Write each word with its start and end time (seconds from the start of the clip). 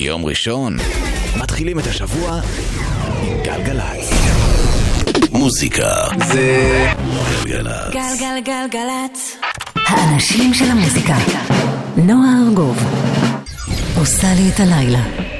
יום 0.00 0.24
ראשון, 0.24 0.76
מתחילים 1.36 1.78
את 1.78 1.86
השבוע 1.86 2.40
עם 3.22 3.42
גלגלצ. 3.42 4.10
מוזיקה 5.32 5.92
זה 6.32 6.84
גלגלצ. 7.44 7.94
גלגלגלגלצ. 7.94 9.36
האנשים 9.74 10.54
של 10.54 10.64
המוזיקה. 10.64 11.16
נועה 11.96 12.30
ארגוב 12.46 12.78
עושה 13.98 14.34
לי 14.34 14.48
את 14.54 14.60
הלילה. 14.60 15.31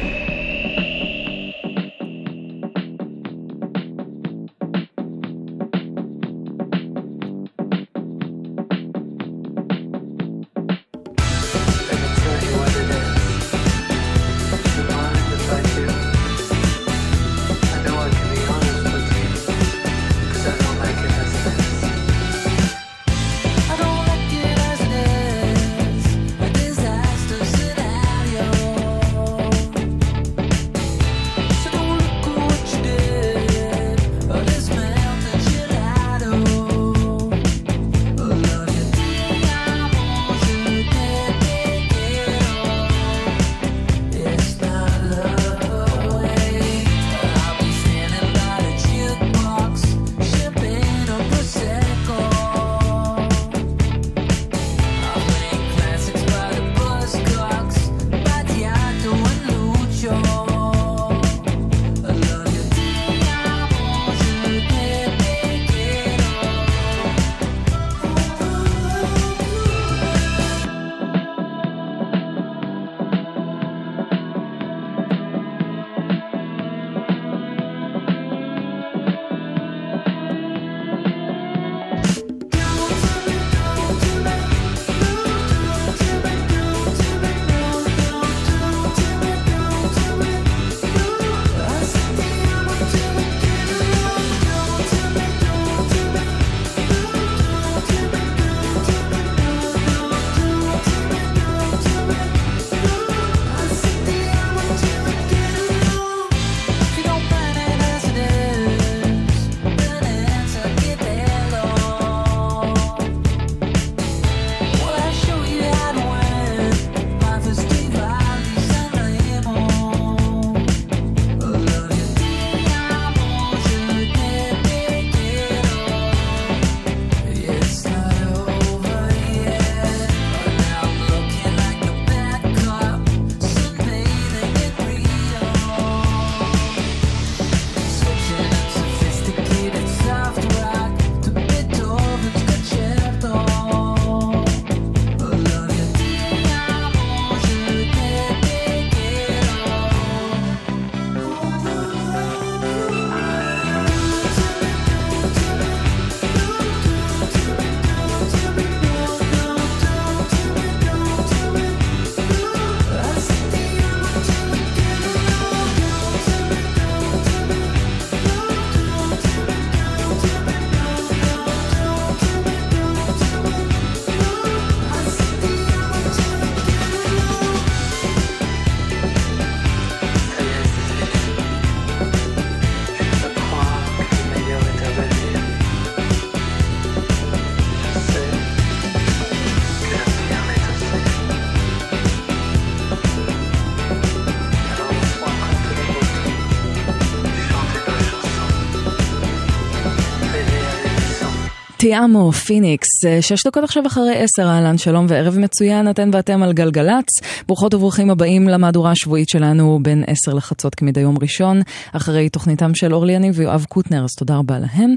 תיאמו, 201.83 202.33
פיניקס, 202.33 203.05
אה, 203.07 203.23
שש 203.23 203.47
דקות 203.47 203.65
עכשיו 203.65 203.87
אחרי 203.87 204.15
עשר, 204.17 204.49
אהלן, 204.49 204.79
שלום 204.79 205.07
וערב 205.09 205.39
מצוין, 205.39 205.91
אתן 205.91 206.11
ואתם 206.13 206.43
על 206.43 206.53
גלגלצ. 206.53 207.07
ברוכות 207.47 207.75
וברוכים 207.75 208.11
הבאים 208.11 208.49
למהדורה 208.49 208.91
השבועית 208.91 209.29
שלנו 209.29 209.79
בין 209.83 210.05
עשר 210.07 210.35
לחצות 210.35 210.75
כמדי 210.75 211.01
יום 211.01 211.17
ראשון, 211.23 211.63
אחרי 211.93 212.29
תוכניתם 212.29 212.75
של 212.75 212.95
אורלי 212.95 213.13
יניב 213.13 213.35
ויואב 213.39 213.67
קוטנר, 213.69 214.05
אז 214.05 214.11
תודה 214.19 214.37
רבה 214.37 214.59
להם. 214.59 214.95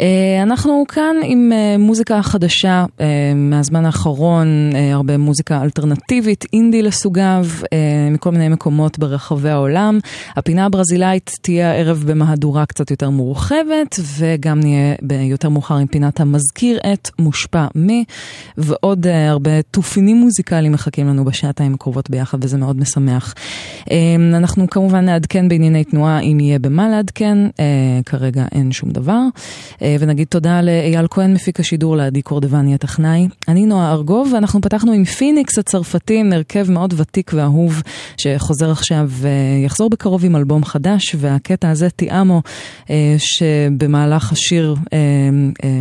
אה, 0.00 0.42
אנחנו 0.42 0.84
כאן 0.88 1.16
עם 1.24 1.52
אה, 1.52 1.78
מוזיקה 1.78 2.22
חדשה 2.22 2.84
מהזמן 3.34 3.86
האחרון, 3.86 4.70
הרבה 4.92 5.18
מוזיקה 5.18 5.62
אלטרנטיבית, 5.62 6.44
אינדי 6.52 6.82
לסוגיו, 6.82 7.46
מכל 8.10 8.30
מיני 8.30 8.48
מקומות 8.48 8.98
ברחבי 8.98 9.50
העולם. 9.50 9.98
הפינה 10.36 10.66
הברזילאית 10.66 11.30
תהיה 11.42 11.70
הערב 11.70 12.04
במהדורה 12.06 12.66
קצת 12.66 12.90
יותר 12.90 13.10
מורחבת, 13.10 14.00
וגם 14.18 14.60
נהיה 14.60 14.94
יותר 15.30 15.48
מאוחר 15.48 15.74
עם 15.74 15.86
פינת 15.86 16.20
המזכיר 16.24 16.78
את, 16.92 17.10
מושפע 17.18 17.66
מ, 17.76 17.88
ועוד 18.58 19.06
uh, 19.06 19.08
הרבה 19.30 19.62
תופינים 19.62 20.16
מוזיקליים 20.16 20.72
מחכים 20.72 21.06
לנו 21.06 21.24
בשעתיים 21.24 21.74
הקרובות 21.74 22.10
ביחד, 22.10 22.44
וזה 22.44 22.58
מאוד 22.58 22.76
משמח. 22.76 23.34
Um, 23.80 23.88
אנחנו 24.36 24.70
כמובן 24.70 25.04
נעדכן 25.04 25.48
בענייני 25.48 25.84
תנועה 25.84 26.20
אם 26.20 26.40
יהיה 26.40 26.58
במה 26.58 26.88
לעדכן, 26.88 27.38
uh, 27.48 27.58
כרגע 28.06 28.44
אין 28.52 28.72
שום 28.72 28.90
דבר. 28.90 29.20
Uh, 29.74 29.80
ונגיד 30.00 30.26
תודה 30.26 30.60
לאייל 30.60 31.06
כהן, 31.10 31.34
מפיק 31.34 31.60
השידור, 31.60 31.96
לעדי 31.96 32.22
קורדבני 32.22 32.74
הטכנאי. 32.74 33.28
אני 33.48 33.66
נועה 33.66 33.92
ארגוב, 33.92 34.32
ואנחנו 34.34 34.60
פתחנו 34.60 34.92
עם 34.92 35.04
פיניקס 35.04 35.58
הצרפתים, 35.58 36.32
הרכב 36.32 36.70
מאוד 36.70 36.94
ותיק 36.96 37.30
ואהוב, 37.34 37.82
שחוזר 38.16 38.70
עכשיו, 38.70 39.10
יחזור 39.64 39.90
בקרוב 39.90 40.24
עם 40.24 40.36
אלבום 40.36 40.64
חדש, 40.64 41.16
והקטע 41.18 41.70
הזה, 41.70 41.90
תיאמו, 41.90 42.42
שבמהלך 43.18 44.32
השיר 44.32 44.76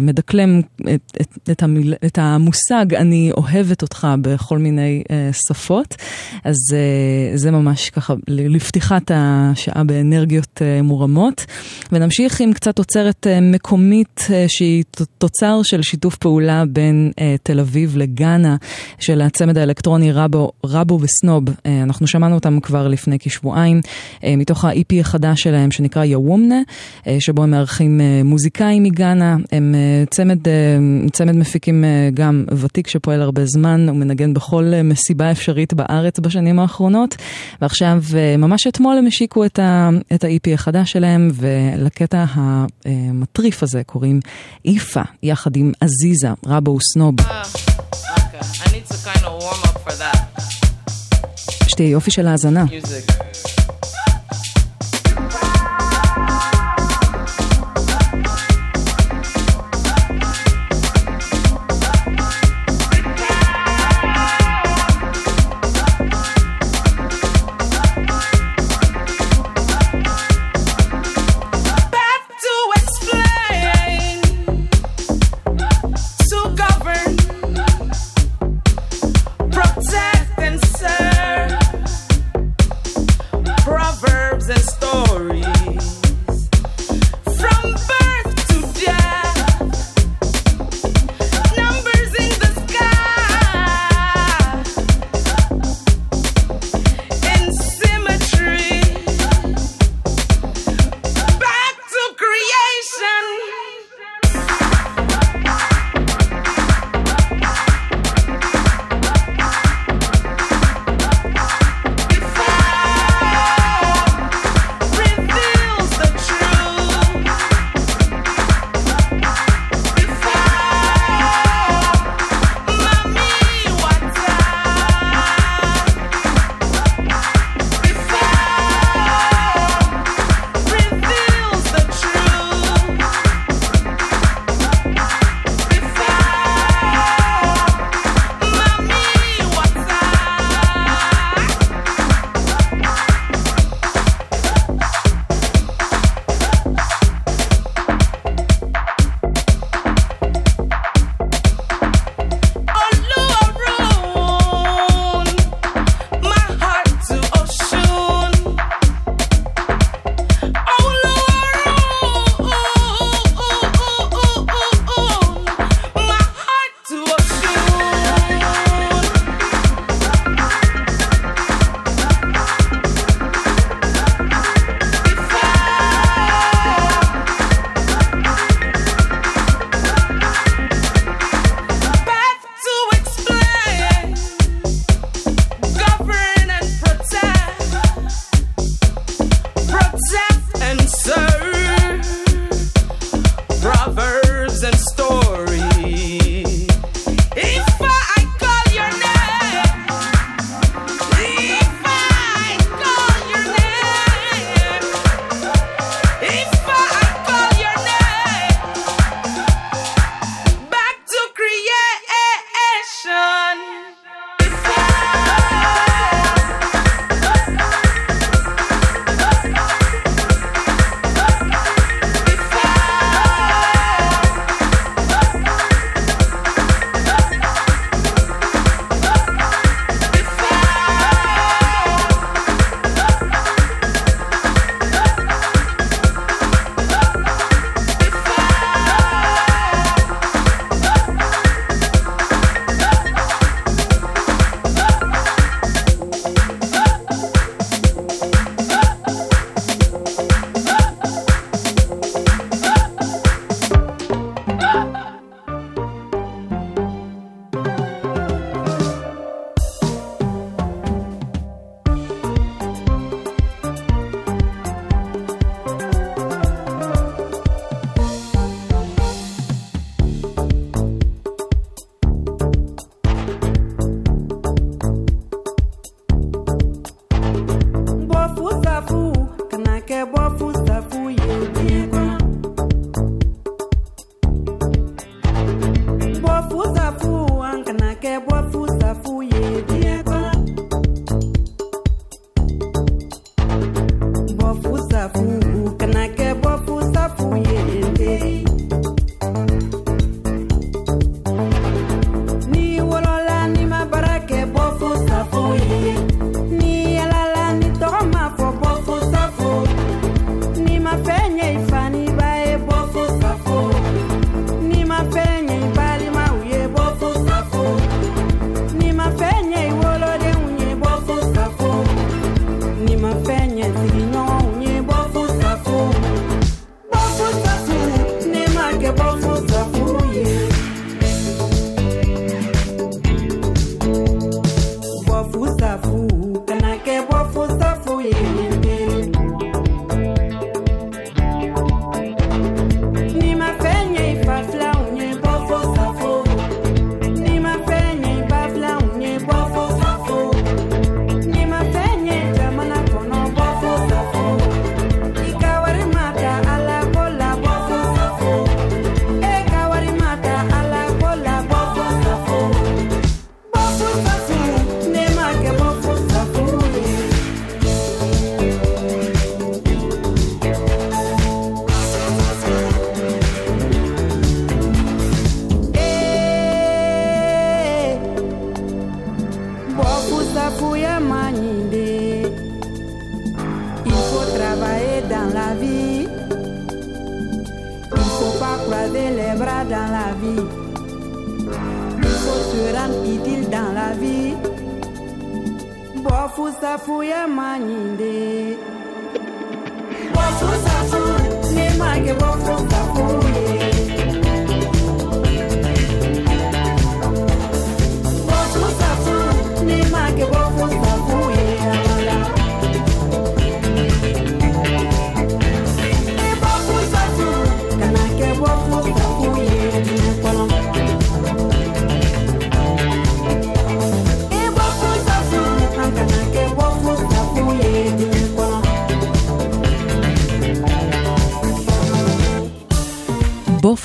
מדקלם 0.01 0.32
לדקלם 0.33 0.61
את, 0.81 1.17
את, 1.21 1.49
את, 1.51 1.63
המיל, 1.63 1.93
את 2.05 2.17
המושג 2.21 2.93
אני 2.93 3.31
אוהבת 3.37 3.81
אותך 3.81 4.07
בכל 4.21 4.57
מיני 4.57 5.03
uh, 5.05 5.11
שפות, 5.47 5.95
אז 6.43 6.55
uh, 6.69 7.37
זה 7.37 7.51
ממש 7.51 7.89
ככה 7.89 8.13
לפתיחת 8.27 9.11
השעה 9.13 9.83
באנרגיות 9.83 10.61
uh, 10.61 10.83
מורמות. 10.83 11.45
ונמשיך 11.91 12.41
עם 12.41 12.53
קצת 12.53 12.75
תוצרת 12.75 13.27
uh, 13.27 13.41
מקומית 13.41 14.19
uh, 14.27 14.31
שהיא 14.47 14.83
תוצר 15.17 15.61
של 15.63 15.81
שיתוף 15.81 16.15
פעולה 16.15 16.63
בין 16.65 17.11
uh, 17.15 17.21
תל 17.43 17.59
אביב 17.59 17.97
לגאנה, 17.97 18.55
של 18.99 19.21
הצמד 19.21 19.57
האלקטרוני 19.57 20.11
רבו, 20.11 20.51
רבו 20.65 20.99
וסנוב. 21.01 21.43
Uh, 21.49 21.51
אנחנו 21.83 22.07
שמענו 22.07 22.35
אותם 22.35 22.59
כבר 22.59 22.87
לפני 22.87 23.19
כשבועיים, 23.19 23.81
uh, 23.83 24.23
מתוך 24.37 24.65
ה-EP 24.65 24.99
החדש 24.99 25.41
שלהם 25.41 25.71
שנקרא 25.71 26.03
יוומנה, 26.03 26.61
uh, 27.03 27.07
שבו 27.19 27.43
הם 27.43 27.51
מארחים 27.51 27.99
uh, 27.99 28.27
מוזיקאים 28.27 28.83
מגאנה, 28.83 29.37
הם 29.51 29.75
uh, 29.75 30.12
צמד, 30.13 30.47
uh, 30.47 31.11
צמד 31.11 31.35
מפיקים 31.35 31.83
uh, 31.83 32.15
גם 32.15 32.45
ותיק 32.57 32.87
שפועל 32.87 33.21
הרבה 33.21 33.45
זמן, 33.45 33.89
הוא 33.89 33.97
מנגן 33.97 34.33
בכל 34.33 34.71
uh, 34.79 34.83
מסיבה 34.83 35.31
אפשרית 35.31 35.73
בארץ 35.73 36.19
בשנים 36.19 36.59
האחרונות, 36.59 37.15
ועכשיו 37.61 38.03
ממש 38.37 38.67
אתמול 38.67 38.97
הם 38.97 39.07
השיקו 39.07 39.45
את 39.45 39.59
ה-EP 39.59 40.53
החדש 40.53 40.91
שלהם, 40.91 41.31
ולקטע 41.33 42.25
המטריף 42.85 43.63
הזה 43.63 43.81
קוראים 43.85 44.19
איפה, 44.65 45.01
יחד 45.23 45.55
עם 45.55 45.71
עזיזה, 45.81 46.29
רבו 46.45 46.77
וסנוב. 46.77 47.15
Okay. 47.19 47.43
שתהיה 51.67 51.89
יופי 51.89 52.11
של 52.11 52.27
האזנה. 52.27 52.65
Music. 52.65 53.32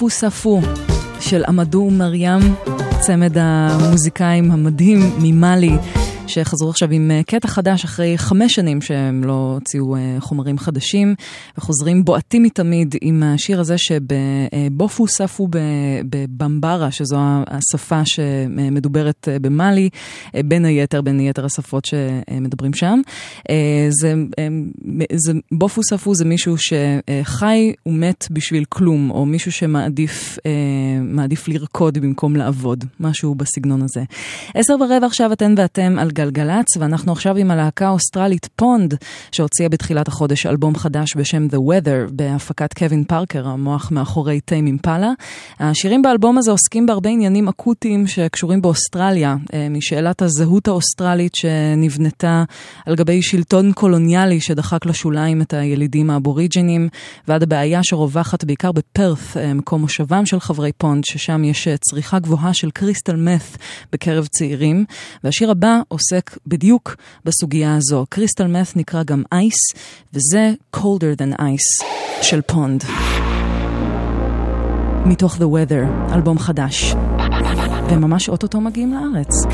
בופו 0.09 0.17
ספו 0.17 0.61
של 1.21 1.45
עמדו 1.49 1.91
מרים, 1.91 2.39
צמד 3.01 3.39
המוזיקאים 3.39 4.51
המדהים 4.51 4.99
ממאלי, 5.23 5.77
שחזרו 6.27 6.71
עכשיו 6.71 6.91
עם 6.91 7.11
אה, 7.11 7.21
קטע 7.27 7.49
חדש 7.49 7.85
אחרי 7.85 8.19
חמש 8.19 8.55
שנים 8.55 8.83
שהם 8.83 9.25
לא 9.25 9.53
הוציאו 9.55 9.97
אה, 9.97 10.17
חומרים 10.21 10.59
חדשים, 10.59 11.15
וחוזרים 11.69 12.05
בועטים 12.05 12.43
מתמיד 12.43 12.95
עם 13.01 13.23
השיר 13.23 13.61
הזה 13.61 13.75
שבופו 13.79 15.09
ספו 15.09 15.49
בבמברה, 16.11 16.91
שזו 16.91 17.17
השפה 17.47 18.03
שמדוברת 18.05 19.29
במאלי, 19.41 19.89
בין 20.45 20.65
היתר, 20.65 21.01
בין 21.01 21.21
יתר 21.21 21.45
השפות 21.45 21.85
שמדברים 21.85 22.75
שם. 22.75 23.01
אה, 23.51 23.87
זה, 24.01 24.15
אה, 24.39 24.49
זה, 25.15 25.33
בופו 25.53 25.83
ספו 25.83 26.15
זה 26.15 26.25
מישהו 26.25 26.55
שחי 26.59 27.73
ומת 27.87 28.27
בשביל 28.31 28.65
כלום, 28.69 29.11
או 29.11 29.27
מישהו 29.27 29.53
שמעדיף 29.53 30.39
אה, 30.47 31.49
לרקוד 31.49 31.99
במקום 31.99 32.37
לעבוד, 32.37 32.85
משהו 33.01 33.35
בסגנון 33.35 33.83
הזה. 33.83 34.03
עשר 34.55 34.75
ורבע 34.81 35.07
עכשיו 35.07 35.33
אתן 35.33 35.55
ואתם 35.57 35.97
על 35.99 36.11
גלגלצ, 36.11 36.77
ואנחנו 36.79 37.13
עכשיו 37.13 37.37
עם 37.37 37.51
הלהקה 37.51 37.87
האוסטרלית 37.87 38.49
פונד, 38.57 38.95
שהוציאה 39.33 39.69
בתחילת 39.69 40.09
החודש 40.09 40.47
אלבום 40.47 40.77
חדש 40.77 41.17
בשם 41.17 41.47
The 41.47 41.58
Weather, 41.59 42.13
בהפקת 42.13 42.75
קווין 42.75 43.05
פארקר, 43.05 43.49
המוח 43.49 43.91
מאחורי 43.91 44.41
טיים 44.41 44.67
אימפלה. 44.67 45.13
השירים 45.61 46.03
באלבום 46.03 46.39
הזה 46.39 46.51
עוסקים 46.51 46.87
בהרבה 46.87 47.11
עניינים 47.11 47.49
אקוטיים 47.49 48.07
שקשורים 48.07 48.63
באוסטרליה, 48.63 49.37
אה, 49.55 49.69
משאלת 49.71 50.23
הזהות 50.23 50.69
האוסטרלית 50.69 51.35
שנבנתה 51.35 52.45
על 52.87 52.95
גבי 52.95 53.23
שלטון 53.23 53.73
קולוניאלי 53.73 54.41
שדחק 54.41 54.87
לשוליים 54.87 55.43
את 55.43 55.55
הילידים 55.55 56.11
האבוריג'ינים, 56.11 56.89
ועד 57.29 57.43
הבעיה 57.43 57.81
שרווחת 57.83 58.45
בעיקר 58.45 58.73
בפרת, 58.73 59.19
אה, 59.37 59.55
מקום 59.55 59.81
מושבם 59.81 60.27
של 60.27 60.41
חברי 60.41 60.73
פונד, 60.73 61.05
ששם 61.05 61.45
יש 61.45 61.69
אה, 61.69 61.77
צריכה 61.77 62.19
גבוהה 62.19 62.55
של 62.55 62.71
קריסטל 62.71 63.17
מת 63.17 63.57
בקרב 63.93 64.27
צעירים. 64.27 64.85
והשיר 65.25 65.51
הבא 65.51 65.81
עוסק 65.89 66.39
בדיוק 66.47 66.97
בסוגיה 67.25 67.77
הזו. 67.77 68.07
קריסטל 68.09 68.47
מת 68.47 68.77
נקרא 68.77 69.03
גם 69.03 69.23
אייס, 69.33 69.55
וזה 70.15 70.53
colder 70.77 71.21
than 71.21 71.41
ice 71.41 71.48
של 72.23 72.41
פונד. 72.47 72.85
מתוך 75.07 75.37
The 75.37 75.39
Weather, 75.39 76.15
אלבום 76.15 76.39
חדש. 76.39 76.95
וממש 77.91 78.29
אוטוטו 78.29 78.61
מגיעים 78.61 78.95
לארץ. 78.95 79.45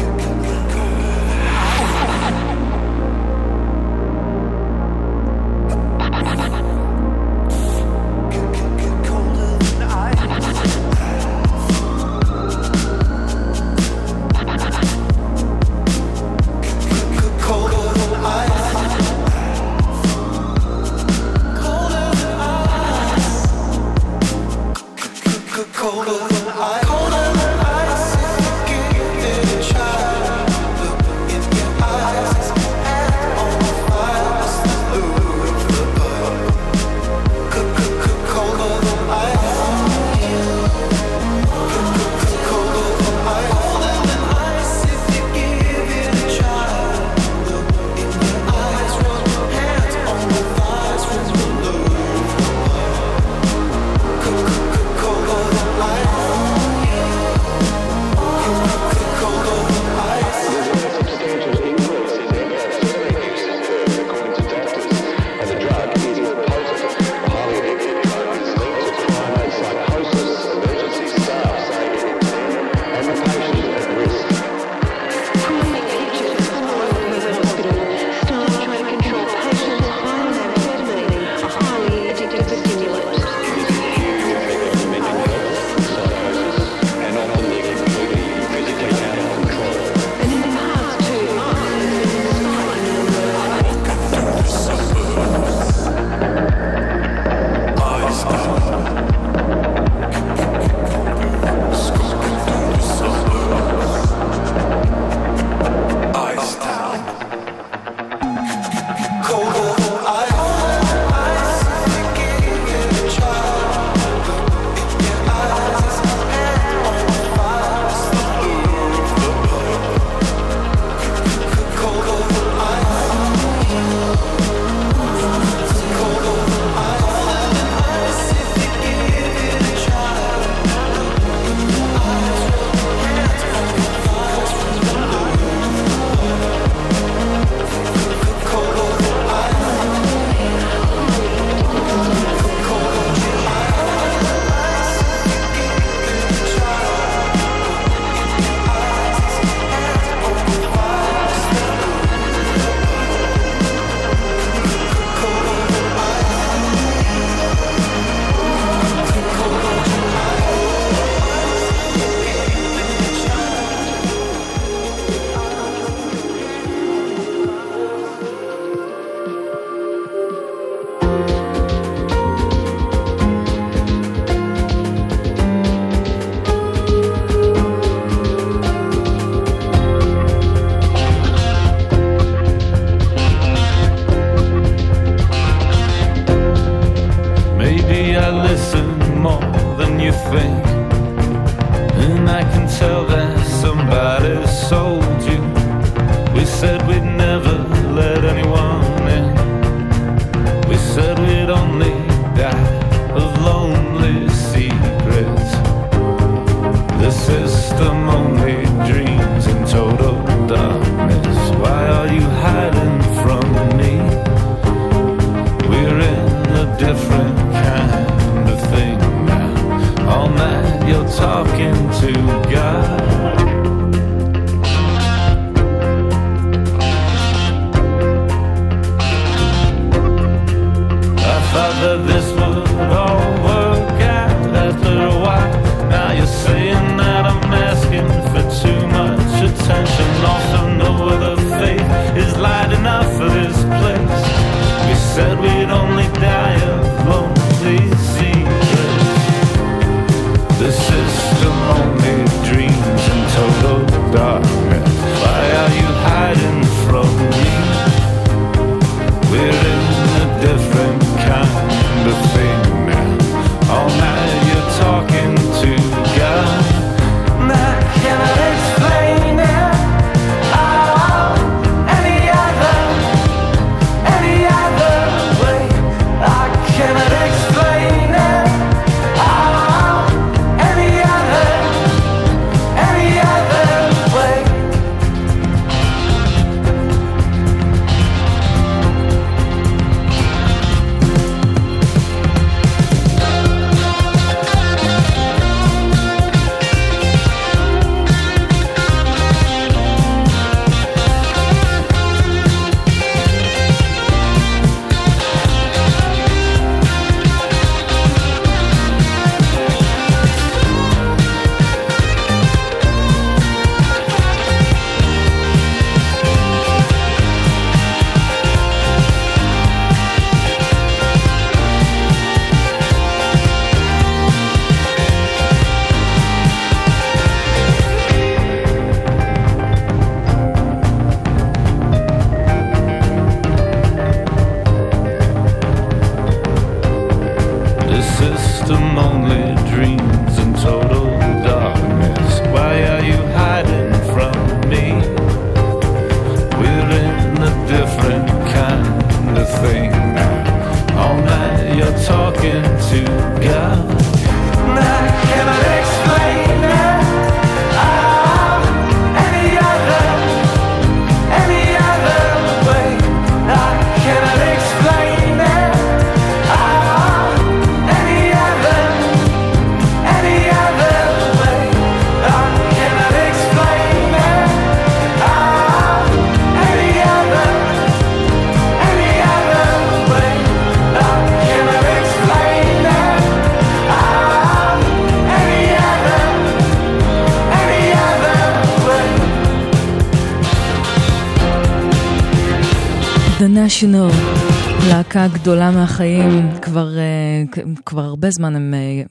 גדולה 395.44 395.70
מהחיים, 395.70 396.60
כבר, 396.62 396.98
אה, 396.98 397.62
כבר 397.86 398.02
הרבה 398.02 398.30
זמן 398.30 398.56
הם 398.56 398.74
אה, 398.74 399.02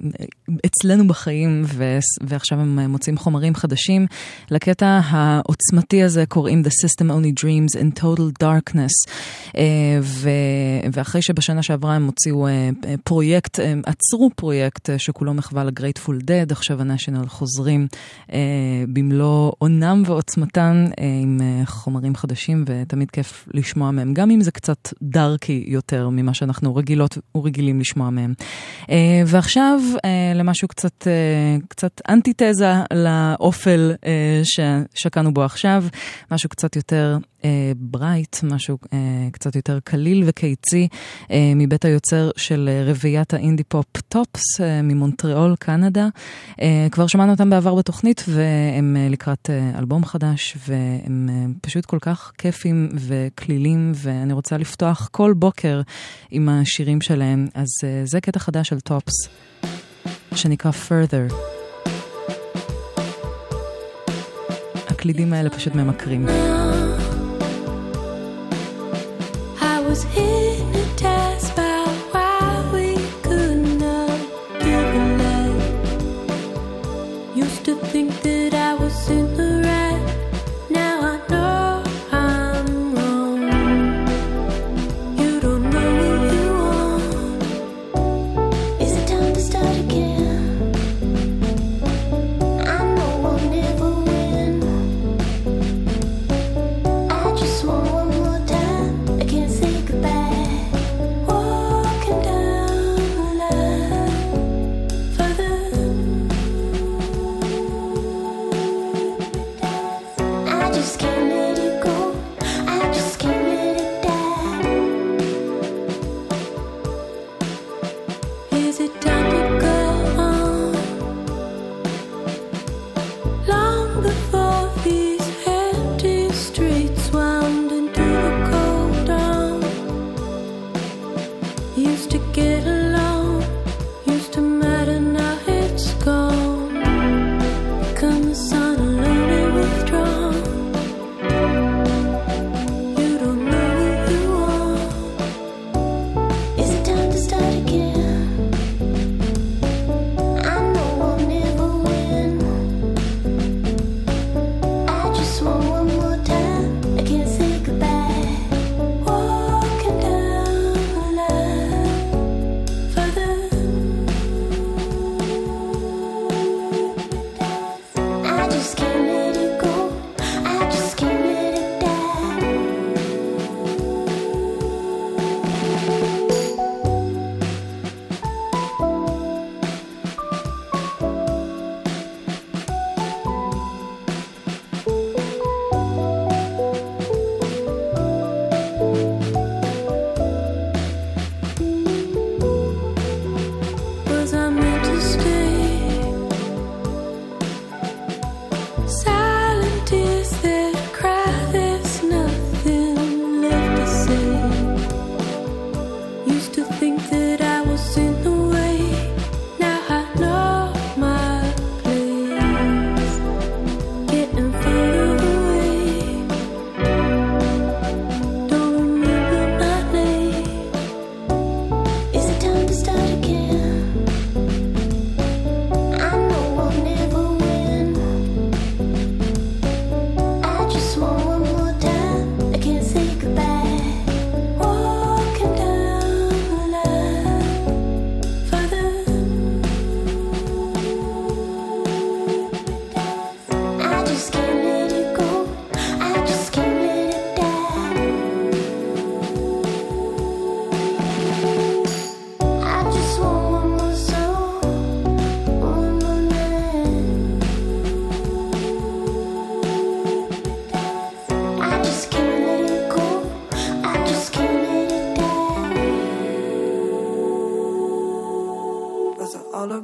אצלנו 0.65 1.07
בחיים, 1.07 1.63
ועכשיו 2.21 2.59
הם 2.59 2.79
מוצאים 2.79 3.17
חומרים 3.17 3.55
חדשים. 3.55 4.05
לקטע 4.51 4.99
העוצמתי 5.05 6.03
הזה 6.03 6.25
קוראים 6.25 6.61
The 6.61 6.69
System 6.69 7.09
Only 7.09 7.43
Dreams 7.43 7.79
in 7.79 7.99
Total 7.99 8.43
Darkness, 8.43 9.11
אה, 9.57 9.99
ואחרי 10.93 11.21
שבשנה 11.21 11.63
שעברה 11.63 11.95
הם 11.95 12.05
הוציאו 12.05 12.47
פרויקט, 13.03 13.59
הם 13.59 13.81
עצרו 13.85 14.29
פרויקט 14.35 14.89
שכולו 14.97 15.33
מחווה 15.33 15.63
לגרייטפול 15.63 16.19
דד, 16.23 16.51
עכשיו 16.51 16.81
ה-National 16.81 17.27
חוזרים 17.27 17.87
במלוא 18.87 19.51
עונם 19.57 20.03
ועוצמתם 20.05 20.85
עם 21.21 21.41
חומרים 21.65 22.15
חדשים, 22.15 22.65
ותמיד 22.67 23.11
כיף 23.11 23.47
לשמוע 23.53 23.91
מהם, 23.91 24.13
גם 24.13 24.31
אם 24.31 24.41
זה 24.41 24.51
קצת 24.51 24.93
דארקי 25.01 25.63
יותר 25.67 26.09
ממה 26.09 26.33
שאנחנו 26.33 26.75
רגילות 26.75 27.17
ורגילים 27.35 27.79
לשמוע 27.79 28.09
מהם. 28.09 28.33
ועכשיו, 29.27 29.79
למשהו 30.35 30.67
קצת, 30.67 31.07
קצת 31.67 32.01
אנטיתזה 32.09 32.73
לאופל 32.93 33.91
ששקענו 34.43 35.33
בו 35.33 35.43
עכשיו, 35.43 35.83
משהו 36.31 36.49
קצת 36.49 36.75
יותר 36.75 37.17
bright, 37.77 38.37
משהו 38.43 38.77
קצת 39.31 39.42
יותר 39.55 39.79
קליל 39.83 40.23
וקיצי, 40.25 40.87
מבית 41.55 41.85
היוצר 41.85 42.31
של 42.37 42.69
רביעיית 42.85 43.33
האינדי 43.33 43.63
פופ 43.63 43.85
TOPS 44.09 44.61
ממונטריאול, 44.83 45.55
קנדה. 45.59 46.07
כבר 46.91 47.07
שמענו 47.07 47.31
אותם 47.31 47.49
בעבר 47.49 47.75
בתוכנית 47.75 48.23
והם 48.27 48.97
לקראת 49.09 49.49
אלבום 49.77 50.05
חדש 50.05 50.57
והם 50.67 51.29
פשוט 51.61 51.85
כל 51.85 51.97
כך 52.01 52.31
כיפים 52.37 52.89
וקלילים 52.95 53.91
ואני 53.95 54.33
רוצה 54.33 54.57
לפתוח 54.57 55.09
כל 55.11 55.33
בוקר 55.33 55.81
עם 56.31 56.49
השירים 56.49 57.01
שלהם, 57.01 57.47
אז 57.53 57.69
זה 58.03 58.21
קטע 58.21 58.39
חדש 58.39 58.69
של 58.69 58.79
טופס. 58.79 59.13
שנקרא 60.35 60.71
Further. 60.71 61.33
הקלידים 64.87 65.33
האלה 65.33 65.49
פשוט 65.49 65.75
ממכרים. 65.75 66.25
was 69.93 70.03
here 70.05 70.82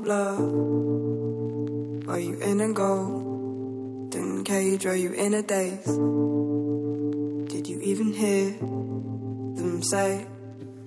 love? 0.09 0.39
Are 2.09 2.19
you 2.19 2.35
in 2.41 2.61
a 2.61 2.73
golden 2.73 4.43
cage? 4.43 4.87
Are 4.87 4.95
you 4.95 5.11
in 5.13 5.35
a 5.35 5.43
daze? 5.43 5.85
Did 7.53 7.67
you 7.71 7.79
even 7.91 8.11
hear 8.13 8.45
them 9.59 9.83
say? 9.83 10.25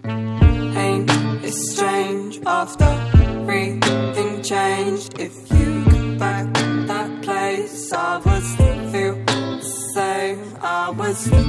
Ain't 0.05 1.11
it 1.49 1.55
strange 1.71 2.41
after 2.45 2.91
everything 3.29 4.43
changed? 4.43 5.11
If 5.21 5.35
you 5.57 5.85
go 5.85 6.19
back 6.19 6.53
that 6.91 7.11
place, 7.23 7.93
I 7.93 8.17
would 8.25 8.47
feel 8.93 9.17
the 9.25 9.61
same. 9.95 10.43
I 10.61 10.91
would 10.99 11.17
feel 11.17 11.49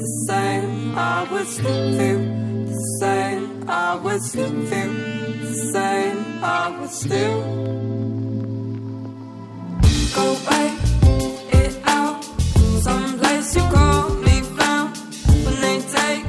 the 0.00 0.06
same. 0.28 0.98
I 0.98 1.28
would 1.30 1.46
feel 1.46 2.20
the 2.70 2.78
same. 3.00 3.44
I 3.68 3.94
would 4.02 4.22
feel 4.32 5.11
same. 5.54 6.42
I 6.42 6.68
would 6.80 6.90
still 6.90 7.40
go 10.14 10.24
away 10.36 10.66
it 11.60 11.74
out. 11.86 12.24
Someplace 12.82 13.56
you 13.56 13.62
call 13.62 14.10
me 14.26 14.40
found 14.58 14.96
when 15.44 15.56
they 15.64 15.78
take 15.98 16.24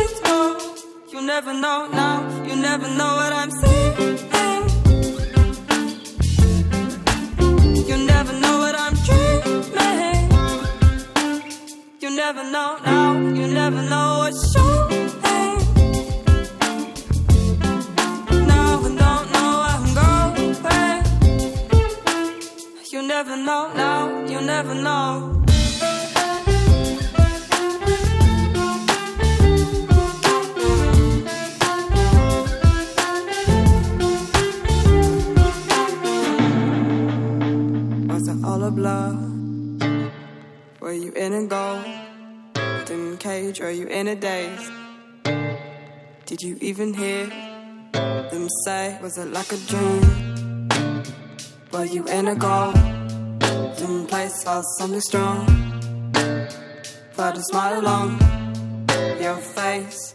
it 0.00 0.28
all. 0.28 0.56
You 1.12 1.22
never 1.26 1.52
know 1.52 1.88
now. 1.92 2.18
You 2.48 2.56
never 2.56 2.88
know 2.98 3.12
what 3.20 3.32
I'm 3.32 3.50
saying. 3.50 4.18
You 7.88 7.96
never 8.06 8.32
know 8.42 8.58
what 8.58 8.74
I'm 8.84 8.94
dreaming. 9.06 9.62
You 12.00 12.10
never 12.16 12.42
know 12.50 12.78
now. 12.84 13.12
You 13.38 13.46
never 13.46 13.82
know 13.82 14.18
what's 14.20 14.54
never 24.56 24.74
know. 24.86 25.42
Was 38.06 38.28
it 38.28 38.44
all 38.44 38.62
a 38.62 38.70
blur? 38.70 39.10
Were 40.78 40.92
you 40.92 41.10
in 41.24 41.32
a 41.32 41.44
golden 41.54 43.16
cage? 43.18 43.58
Were 43.58 43.72
you 43.80 43.88
in 43.88 44.06
a 44.06 44.14
daze? 44.14 44.70
Did 46.26 46.42
you 46.42 46.56
even 46.60 46.94
hear 46.94 47.26
them 48.30 48.46
say? 48.64 48.98
Was 49.02 49.18
it 49.18 49.32
like 49.32 49.50
a 49.50 49.60
dream? 49.70 50.68
Were 51.72 51.86
you 51.86 52.04
in 52.06 52.28
a 52.28 52.36
golden 52.36 52.94
place? 53.74 54.42
Felt 54.44 54.64
something 54.78 55.00
strong. 55.00 55.46
Felt 57.12 57.36
a 57.36 57.42
smile 57.42 57.80
along 57.80 58.18
your 59.20 59.36
face. 59.36 60.14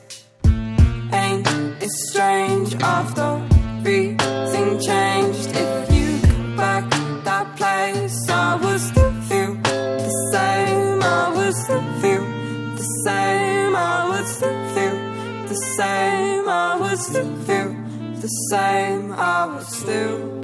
Ain't 1.12 1.48
it 1.82 1.92
strange 2.08 2.76
after 2.76 3.42
everything 3.80 4.80
changed? 4.80 5.50
If 5.54 5.92
you 5.92 6.22
go 6.28 6.58
back 6.58 6.90
that 7.24 7.56
place, 7.58 8.30
I 8.30 8.56
would 8.56 8.80
still 8.80 9.14
feel 9.30 9.56
the 9.56 10.12
same. 10.32 11.02
I 11.04 11.34
would 11.36 11.54
still 11.54 11.88
feel 12.02 12.26
the 12.80 12.88
same. 13.06 13.76
I 13.76 14.10
would 14.10 14.28
still 14.28 14.60
feel 14.76 14.98
the 15.48 15.56
same. 15.78 16.48
I 16.48 16.78
would 16.80 17.00
still 17.00 17.36
feel 17.48 17.76
the 18.22 18.28
same. 18.52 19.12
I 19.14 19.46
would 19.48 19.66
still 19.66 20.39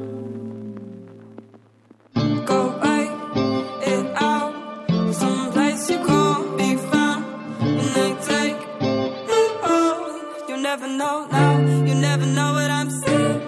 never 10.78 10.92
know 10.98 11.26
now. 11.32 11.58
You 11.86 11.96
never 11.96 12.26
know 12.26 12.52
what 12.52 12.70
I'm 12.70 12.90
saying. 12.90 13.42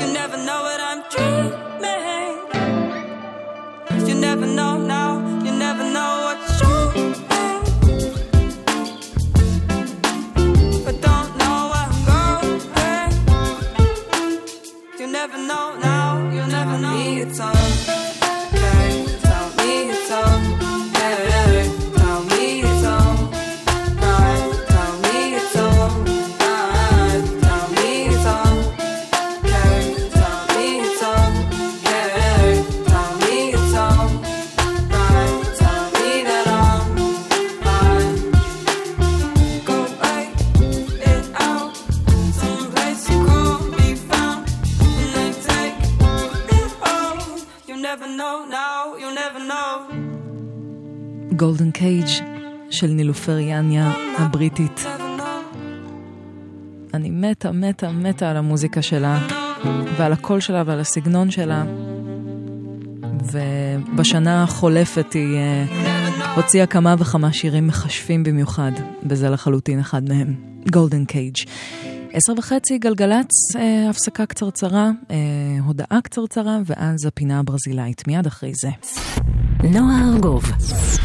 You 0.00 0.12
never 0.12 0.36
know 0.36 0.60
what 0.66 0.80
I'm 0.88 1.02
dreaming. 1.10 2.36
You 4.06 4.14
never 4.20 4.44
know 4.44 4.76
now. 4.76 5.42
You 5.42 5.52
never 5.52 5.84
know 5.90 6.34
what's 6.36 6.58
showing. 6.58 7.29
Golden 51.40 51.70
Cage 51.70 52.06
של 52.70 52.86
נילופר 52.86 53.38
יניה 53.38 53.92
הבריטית. 54.18 54.84
אני 56.94 57.10
מתה, 57.10 57.52
מתה, 57.52 57.92
מתה 57.92 58.30
על 58.30 58.36
המוזיקה 58.36 58.82
שלה, 58.82 59.28
ועל 59.98 60.12
הקול 60.12 60.40
שלה 60.40 60.62
ועל 60.66 60.80
הסגנון 60.80 61.30
שלה. 61.30 61.64
ובשנה 63.32 64.42
החולפת 64.42 65.12
היא 65.12 65.36
אה, 65.36 65.64
הוציאה 66.34 66.66
כמה 66.66 66.94
וכמה 66.98 67.32
שירים 67.32 67.66
מכשפים 67.66 68.22
במיוחד, 68.22 68.72
וזה 69.02 69.30
לחלוטין 69.30 69.80
אחד 69.80 70.08
מהם, 70.08 70.34
Golden 70.72 71.04
Cage. 71.04 71.36
עשר 72.12 72.32
וחצי 72.38 72.78
גלגלצ, 72.78 73.56
אה, 73.56 73.90
הפסקה 73.90 74.26
קצרצרה, 74.26 74.90
אה, 75.10 75.16
הודעה 75.66 76.00
קצרצרה, 76.02 76.58
ואז 76.66 77.06
הפינה 77.06 77.38
הברזילאית, 77.38 78.08
מיד 78.08 78.26
אחרי 78.26 78.52
זה. 78.54 78.68
נועה 79.62 80.08
ארגוב 80.14 80.44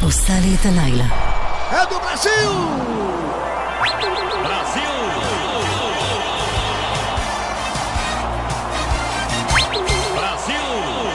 עושה 0.03 0.33
לי 0.39 0.55
את 0.55 0.65
הלילה. 0.65 1.35
É 1.71 1.85
do 1.89 2.94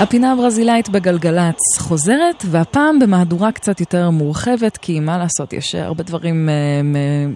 הפינה 0.03 0.33
הברזילאית 0.33 0.89
בגלגלצ 0.89 1.57
חוזרת, 1.79 2.45
והפעם 2.51 2.99
במהדורה 2.99 3.53
קצת 3.53 3.81
יותר 3.81 4.11
מורחבת, 4.11 4.77
כי 4.77 5.01
מה 5.01 5.19
לעשות, 5.19 5.53
יש 5.53 5.75
הרבה 5.75 6.03
דברים 6.05 6.49
uh, 6.49 6.53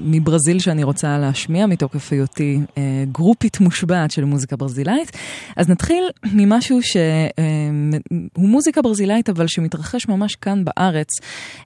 מברזיל 0.05 0.59
שאני 0.59 0.85
רוצה 0.85 1.18
להשמיע 1.18 1.66
מתוקף 1.66 2.12
היותי 2.12 2.61
uh, 2.66 2.77
גרופית 3.12 3.61
מושבעת 3.61 4.11
של 4.11 4.24
מוזיקה 4.24 4.57
ברזילאית. 4.57 5.16
אז 5.57 5.68
נתחיל 5.68 6.05
ממשהו 6.33 6.83
שהוא 6.83 7.03
אה, 8.11 8.14
מוזיקה 8.38 8.83
ברזילאית, 8.83 9.29
אבל 9.29 9.46
שמתרחש 9.46 10.09
ממש 10.09 10.35
כאן 10.35 10.64
בארץ. 10.64 11.09
אה, 11.61 11.64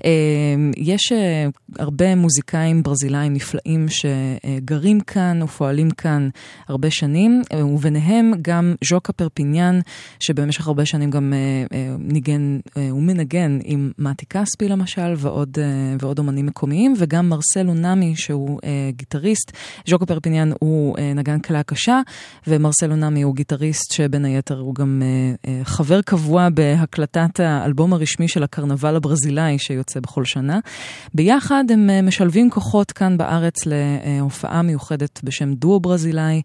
יש 0.77 1.13
אה, 1.13 1.79
הרבה 1.79 2.15
מוזיקאים 2.15 2.83
ברזילאים 2.83 3.33
נפלאים 3.33 3.87
שגרים 3.89 5.01
כאן 5.01 5.43
ופועלים 5.43 5.91
כאן 5.91 6.29
הרבה 6.69 6.91
שנים, 6.91 7.43
אה, 7.53 7.57
וביניהם 7.57 8.33
גם 8.43 8.75
ז'וקה 8.85 9.13
פרפיניאן, 9.13 9.81
שבמשך 10.21 10.67
הרבה 10.67 10.88
שנים 10.89 11.11
גם 11.11 11.33
אה, 11.33 11.73
אה, 11.73 11.77
ניגן 11.99 12.59
אה, 12.69 12.79
ומנגן 12.93 13.59
עם 13.65 13.91
מתי 13.99 14.27
כספי 14.27 14.69
למשל, 14.69 15.15
ועוד, 15.17 15.59
ועוד 16.01 16.19
אומנים 16.19 16.47
מקומיים, 16.47 16.95
וגם 16.99 17.29
מרסלו 17.29 17.75
נמי 17.75 18.17
שהוא 18.17 18.61
גיטריסט. 18.91 19.53
ז'וקה 19.87 20.07
פרפיניאן 20.07 20.51
הוא 20.61 20.97
נגן 21.15 21.41
כלי 21.41 21.63
הקשה, 21.63 22.01
ומרסלו 22.47 22.97
נמי 22.97 23.23
הוא 23.23 23.35
גיטריסט 23.35 23.93
שבין 23.93 24.25
היתר 24.25 24.59
הוא 24.59 24.75
גם 24.75 25.03
חבר 25.63 26.03
קבוע 26.03 26.49
בהקלטת 26.49 27.41
האלבום 27.41 27.93
הרשמי 27.93 28.29
של 28.29 28.43
הקרנבל 28.43 28.97
הברזילאי 28.97 29.59
שיוצא 29.59 30.01
בכל 30.01 30.25
שנה. 30.25 30.59
ביחד 31.15 31.65
הם 31.71 31.91
משלבים 32.03 32.51
כוחות 32.51 32.93
כאן 32.93 33.19
בארץ 33.19 33.55
להופעה 33.67 34.63
מיוחדת 34.63 35.21
בשם 35.25 35.55
דואו 35.55 35.81
ברזילאי, 35.81 36.43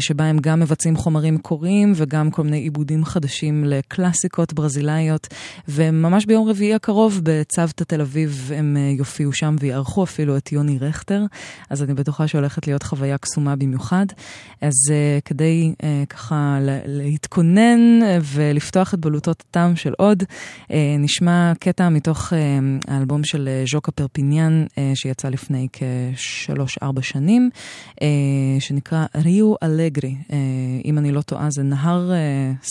שבה 0.00 0.24
הם 0.24 0.38
גם 0.38 0.60
מבצעים 0.60 0.96
חומרים 0.96 1.34
מקוריים 1.34 1.92
וגם 1.96 2.30
כל 2.30 2.42
מיני 2.42 2.58
עיבודים 2.58 3.04
חדשים 3.04 3.64
של 3.70 3.80
קלאסיקות 3.88 4.52
ברזילאיות, 4.52 5.28
וממש 5.68 6.26
ביום 6.26 6.48
רביעי 6.48 6.74
הקרוב 6.74 7.20
בצוותא 7.22 7.84
תל 7.84 8.00
אביב 8.00 8.50
הם 8.56 8.76
יופיעו 8.98 9.32
שם 9.32 9.56
ויארחו 9.60 10.04
אפילו 10.04 10.36
את 10.36 10.52
יוני 10.52 10.78
רכטר, 10.80 11.24
אז 11.70 11.82
אני 11.82 11.94
בטוחה 11.94 12.28
שהולכת 12.28 12.66
להיות 12.66 12.82
חוויה 12.82 13.18
קסומה 13.18 13.56
במיוחד. 13.56 14.06
אז 14.60 14.74
כדי 15.24 15.74
ככה 16.08 16.58
להתכונן 16.86 17.80
ולפתוח 18.22 18.94
את 18.94 18.98
בלוטות 18.98 19.44
הטעם 19.48 19.76
של 19.76 19.92
עוד, 19.98 20.24
נשמע 20.98 21.52
קטע 21.60 21.88
מתוך 21.88 22.32
האלבום 22.88 23.24
של 23.24 23.48
ז'וקה 23.72 23.92
פרפיניאן 23.92 24.64
שיצא 24.94 25.28
לפני 25.28 25.68
כשלוש-ארבע 25.72 27.02
שנים, 27.02 27.50
שנקרא 28.58 29.06
ריו 29.16 29.54
אלגרי. 29.62 30.14
אם 30.84 30.98
אני 30.98 31.12
לא 31.12 31.20
טועה, 31.20 31.50
זה 31.50 31.62
נהר 31.62 32.10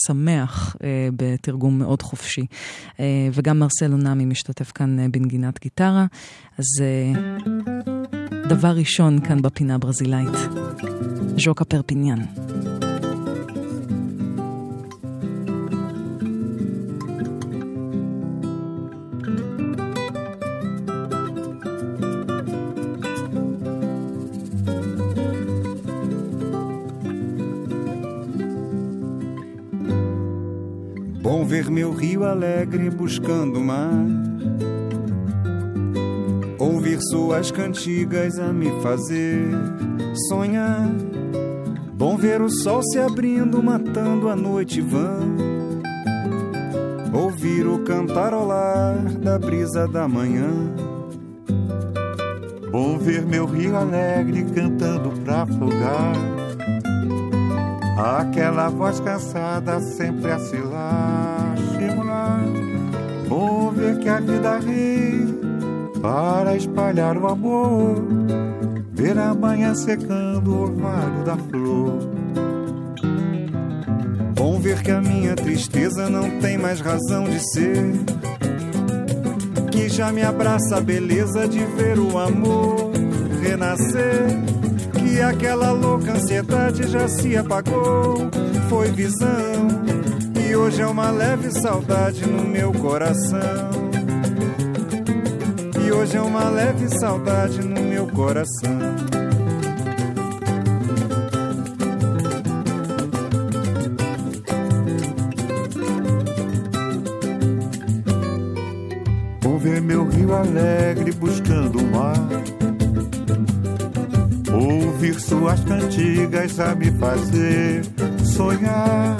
שמח 0.06 0.76
בתרגום 1.15 1.80
מאוד 1.80 2.02
חופשי. 2.02 2.45
וגם 3.34 3.60
מרסלו 3.60 3.97
נאמי 3.97 4.25
משתתף 4.25 4.71
כאן 4.71 5.12
בנגינת 5.12 5.60
גיטרה. 5.60 6.06
אז 6.58 6.65
דבר 8.49 8.71
ראשון 8.71 9.19
כאן 9.19 9.41
בפינה 9.41 9.75
הברזילאית, 9.75 10.34
ז'וקה 11.38 11.65
פרפיניאן. 11.65 12.19
Bom 31.30 31.46
ver 31.46 31.70
meu 31.70 31.94
rio 31.94 32.24
alegre 32.24 32.89
buscando 32.89 33.60
o 33.60 33.63
mar. 33.63 34.04
Ouvir 36.58 36.98
suas 37.04 37.52
cantigas 37.52 38.39
a 38.39 38.52
me 38.52 38.72
fazer 38.82 39.46
sonhar. 40.28 40.89
Bom 41.94 42.18
ver 42.18 42.42
o 42.42 42.50
sol 42.50 42.82
se 42.82 42.98
abrindo, 42.98 43.62
matando 43.62 44.28
a 44.28 44.36
noite 44.36 44.82
vã. 44.82 45.20
Ouvir 47.13 47.68
o 47.68 47.84
cantarolar 47.84 48.98
da 49.20 49.38
brisa 49.38 49.88
da 49.88 50.08
manhã. 50.08 50.50
Bom 52.72 52.98
ver 52.98 53.24
meu 53.24 53.46
rio 53.46 53.78
alegre 53.78 54.46
cantando 54.46 55.12
pra 55.22 55.44
afogar 55.44 56.49
Aquela 58.00 58.70
voz 58.70 59.02
cansada 59.02 59.82
sempre 59.82 60.32
a 60.32 60.40
se 60.40 60.56
lastimular. 60.56 62.40
Vou 63.28 63.72
ver 63.72 64.00
que 64.00 64.08
a 64.08 64.22
vida 64.22 64.58
ri 64.60 65.38
para 66.02 66.56
espalhar 66.56 67.18
o 67.18 67.28
amor. 67.28 67.96
Ver 68.94 69.20
a 69.20 69.34
manhã 69.34 69.76
secando 69.76 70.50
o 70.50 70.62
orvalho 70.62 71.26
da 71.26 71.36
flor. 71.36 72.00
Bom 74.34 74.62
ver 74.62 74.82
que 74.82 74.92
a 74.92 75.02
minha 75.02 75.36
tristeza 75.36 76.10
não 76.10 76.40
tem 76.40 76.58
mais 76.58 76.80
razão 76.80 77.26
de 77.26 77.40
ser. 77.52 77.84
Que 79.74 79.90
já 79.90 80.10
me 80.14 80.24
abraça 80.24 80.78
a 80.78 80.82
beleza 80.82 81.50
de 81.50 81.66
ver 81.66 82.00
o 82.00 82.18
amor 82.18 82.92
renascer 83.42 84.59
que 85.00 85.22
aquela 85.22 85.72
louca 85.72 86.14
ansiedade 86.14 86.88
já 86.88 87.08
se 87.08 87.38
apagou. 87.38 88.30
Foi 88.70 88.92
visão, 88.92 89.68
e 90.46 90.56
hoje 90.56 90.82
é 90.82 90.88
uma 90.88 91.10
leve 91.10 91.52
saudade 91.52 92.26
no 92.26 92.44
meu 92.44 92.72
coração. 92.74 93.90
E 95.86 95.92
hoje 95.92 96.18
é 96.18 96.22
uma 96.22 96.50
leve 96.50 96.88
saudade 97.00 97.60
no 97.62 97.82
meu 97.82 98.08
coração. 98.08 98.80
Vou 109.42 109.58
ver 109.58 109.82
meu 109.82 110.08
rio 110.08 110.36
alegre 110.36 111.12
Ouvir 115.00 115.22
suas 115.22 115.64
cantigas 115.64 116.60
a 116.60 116.76
me 116.76 116.92
fazer 116.92 117.84
sonhar. 118.22 119.16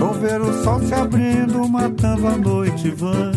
Ou 0.00 0.12
ver 0.14 0.40
o 0.40 0.64
sol 0.64 0.80
se 0.80 0.92
abrindo, 0.92 1.68
matando 1.68 2.26
a 2.26 2.36
noite 2.36 2.90
vã. 2.90 3.30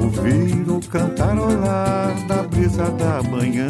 Ouvir 0.00 0.70
o 0.70 0.80
cantarolar 0.88 2.14
da 2.28 2.44
brisa 2.44 2.84
da 2.92 3.20
manhã. 3.28 3.68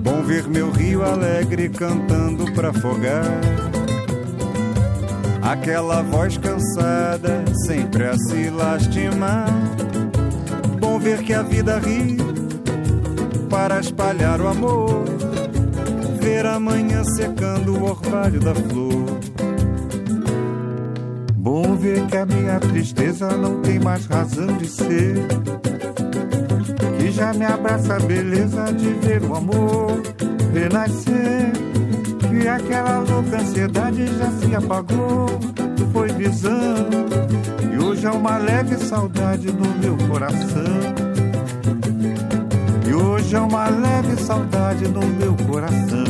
Bom 0.00 0.22
ver 0.22 0.48
meu 0.48 0.70
rio 0.70 1.02
alegre 1.02 1.70
cantando 1.70 2.44
pra 2.52 2.68
afogar. 2.68 3.40
Aquela 5.40 6.02
voz 6.02 6.36
cansada, 6.36 7.42
sempre 7.64 8.04
a 8.04 8.18
se 8.18 8.50
lastimar. 8.50 9.48
Bom 10.78 10.98
ver 10.98 11.22
que 11.22 11.32
a 11.32 11.42
vida 11.42 11.78
ri 11.78 12.23
para 13.54 13.78
espalhar 13.78 14.40
o 14.40 14.48
amor. 14.48 15.04
Ver 16.20 16.44
a 16.44 16.58
manhã 16.58 17.04
secando 17.04 17.78
o 17.78 17.84
orvalho 17.84 18.40
da 18.40 18.52
flor. 18.52 19.20
Bom 21.36 21.76
ver 21.76 22.04
que 22.06 22.16
a 22.16 22.26
minha 22.26 22.58
tristeza 22.58 23.28
não 23.36 23.62
tem 23.62 23.78
mais 23.78 24.06
razão 24.06 24.48
de 24.56 24.66
ser. 24.66 25.28
Que 26.98 27.12
já 27.12 27.32
me 27.32 27.44
abraça 27.44 27.94
a 27.94 28.00
beleza 28.00 28.72
de 28.72 28.92
ver 28.94 29.22
o 29.22 29.36
amor 29.36 30.02
renascer. 30.52 31.52
Que 32.28 32.48
aquela 32.48 32.98
louca 32.98 33.40
ansiedade 33.40 34.04
já 34.18 34.32
se 34.32 34.52
apagou. 34.56 35.28
Foi 35.92 36.08
visão. 36.08 36.88
E 37.72 37.78
hoje 37.78 38.04
é 38.04 38.10
uma 38.10 38.36
leve 38.36 38.76
saudade 38.78 39.46
no 39.52 39.68
meu 39.78 39.96
coração 40.08 41.03
hoje 43.34 43.36
é 43.36 43.40
uma 43.40 43.68
leve 43.68 44.16
saudade 44.22 44.86
no 44.86 45.00
meu 45.00 45.34
coração. 45.34 46.04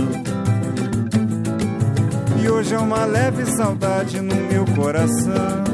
E 2.42 2.50
hoje 2.50 2.74
é 2.74 2.78
uma 2.78 3.04
leve 3.06 3.46
saudade 3.46 4.20
no 4.20 4.34
meu 4.34 4.64
coração. 4.76 5.64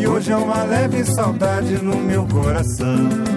E 0.00 0.06
hoje 0.06 0.32
é 0.32 0.36
uma 0.36 0.62
leve 0.62 1.04
saudade 1.04 1.82
no 1.82 1.96
meu 1.96 2.26
coração. 2.26 3.33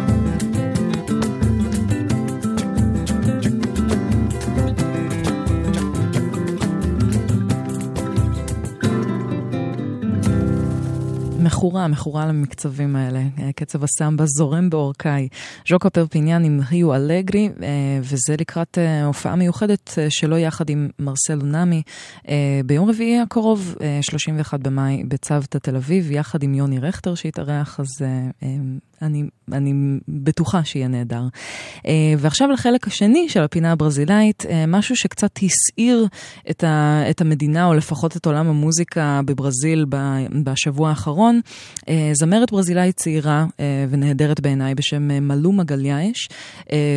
מכורה, 11.68 11.88
מכורה 11.88 12.26
למקצבים 12.26 12.96
האלה. 12.96 13.22
קצב 13.56 13.84
הסמבה 13.84 14.24
זורם 14.26 14.70
בעורקיי. 14.70 15.28
ז'וקה 15.70 15.90
פרפיניאן 15.90 16.44
עם 16.44 16.60
ריו 16.72 16.96
אלגרי, 16.96 17.50
אה, 17.64 18.00
וזה 18.02 18.36
לקראת 18.40 18.78
אה, 18.78 19.06
הופעה 19.06 19.36
מיוחדת 19.36 19.94
אה, 19.98 20.06
שלו 20.10 20.38
יחד 20.38 20.70
עם 20.70 20.90
מרסל 21.00 21.40
נאמי 21.44 21.82
ביום 22.66 22.90
רביעי 22.90 23.20
הקרוב, 23.20 23.76
31 24.02 24.60
במאי, 24.60 25.04
בצוותא 25.08 25.58
תל 25.58 25.76
אביב, 25.76 26.12
יחד 26.12 26.44
עם 26.44 26.54
יוני 26.54 26.80
רכטר 26.80 27.16
שהתארח, 27.16 27.80
אז 27.80 27.88
אני, 29.02 29.24
אני 29.52 29.74
בטוחה 30.08 30.64
שיהיה 30.64 30.88
נהדר. 30.88 31.24
ועכשיו 32.18 32.52
לחלק 32.52 32.88
השני 32.88 33.30
של 33.30 33.42
הפינה 33.42 33.72
הברזילאית, 33.72 34.46
משהו 34.68 34.96
שקצת 34.96 35.40
הסעיר 35.44 36.08
את, 36.50 36.64
ה, 36.64 37.04
את 37.10 37.22
המדינה, 37.22 37.66
או 37.66 37.74
לפחות 37.74 38.18
את 38.18 38.26
עולם 38.26 38.48
המוזיקה 38.48 39.22
בברזיל 39.26 39.86
בשבוע 40.44 40.90
האחרון. 40.90 41.40
אה, 41.90 42.10
זמרת 42.14 42.52
ברזילאית 42.52 42.98
צעירה 42.98 43.46
אה, 43.60 43.86
ונהדרת 43.90 44.40
בעיניי 44.40 44.76
בשם 44.76 45.12
אה, 45.12 45.20
מלומה 45.20 45.64
גליאש, 45.64 46.30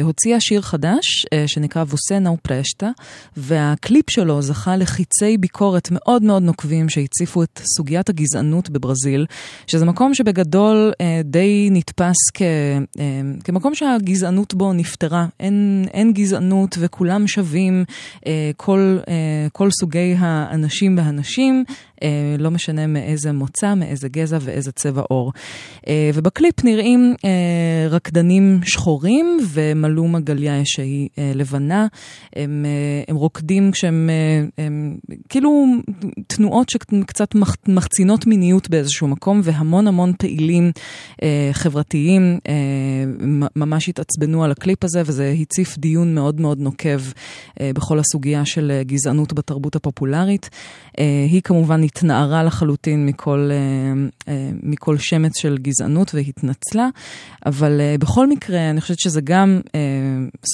הוציאה 0.02 0.40
שיר 0.40 0.60
חדש 0.60 1.26
שנקרא 1.46 1.82
ווסנה 1.82 2.30
ופרשטה, 2.30 2.90
והקליפ 3.36 4.10
שלו 4.10 4.42
זכה 4.42 4.76
לחיצי 4.76 5.38
ביקורת 5.38 5.88
מאוד 5.90 6.22
מאוד 6.22 6.42
נוקבים 6.42 6.88
שהציפו 6.88 7.42
את 7.42 7.60
סוגיית 7.76 8.08
הגזענות 8.08 8.70
בברזיל, 8.70 9.26
שזה 9.66 9.84
מקום 9.84 10.14
שבגדול 10.14 10.92
די 11.24 11.68
נתפס 11.70 11.89
כ, 12.35 12.42
כמקום 13.44 13.74
שהגזענות 13.74 14.55
בו 14.55 14.72
נפתרה. 14.72 15.26
אין, 15.40 15.85
אין 15.94 16.12
גזענות 16.12 16.76
וכולם 16.81 17.26
שווים, 17.26 17.85
כל, 18.57 18.98
כל 19.53 19.70
סוגי 19.70 20.14
האנשים 20.18 20.98
והנשים. 20.98 21.64
אה, 22.02 22.36
לא 22.38 22.50
משנה 22.50 22.86
מאיזה 22.86 23.32
מוצא, 23.32 23.74
מאיזה 23.74 24.08
גזע 24.08 24.38
ואיזה 24.40 24.72
צבע 24.72 25.02
עור. 25.08 25.32
אה, 25.88 26.10
ובקליפ 26.14 26.64
נראים 26.64 27.14
אה, 27.24 27.88
רקדנים 27.90 28.60
שחורים 28.64 29.38
ומאלו 29.53 30.09
מגליאס 30.09 30.61
שהיא 30.64 31.08
לבנה. 31.34 31.86
הם, 32.36 32.66
הם 33.08 33.16
רוקדים 33.16 33.70
כשהם 33.70 34.11
הם, 34.59 34.98
כאילו 35.28 35.66
תנועות 36.26 36.68
שקצת 36.68 37.34
מח, 37.34 37.57
מחצינות 37.68 38.26
מיניות 38.26 38.70
באיזשהו 38.70 39.09
מקום, 39.09 39.40
והמון 39.44 39.86
המון 39.86 40.12
פעילים 40.18 40.72
חברתיים 41.53 42.38
ממש 43.57 43.88
התעצבנו 43.88 44.44
על 44.44 44.51
הקליפ 44.51 44.84
הזה, 44.84 45.03
וזה 45.07 45.34
הציף 45.40 45.78
דיון 45.78 46.14
מאוד 46.14 46.40
מאוד 46.40 46.61
נוקב 46.61 47.01
בכל 47.62 47.98
הסוגיה 47.98 48.44
של 48.44 48.80
גזענות 48.82 49.32
בתרבות 49.32 49.76
הפופולרית. 49.76 50.51
היא 51.30 51.42
כמובן 51.42 51.82
התנערה 51.91 52.43
לחלוטין 52.43 53.07
מכל, 53.07 53.51
אה, 53.53 54.32
אה, 54.32 54.51
מכל 54.62 54.99
שמץ 54.99 55.38
של 55.38 55.59
גזענות 55.59 56.14
והתנצלה, 56.14 56.88
אבל 57.47 57.80
אה, 57.80 57.95
בכל 57.99 58.26
מקרה, 58.26 58.70
אני 58.70 58.80
חושבת 58.80 58.99
שזה 59.01 59.20
גם 59.20 59.61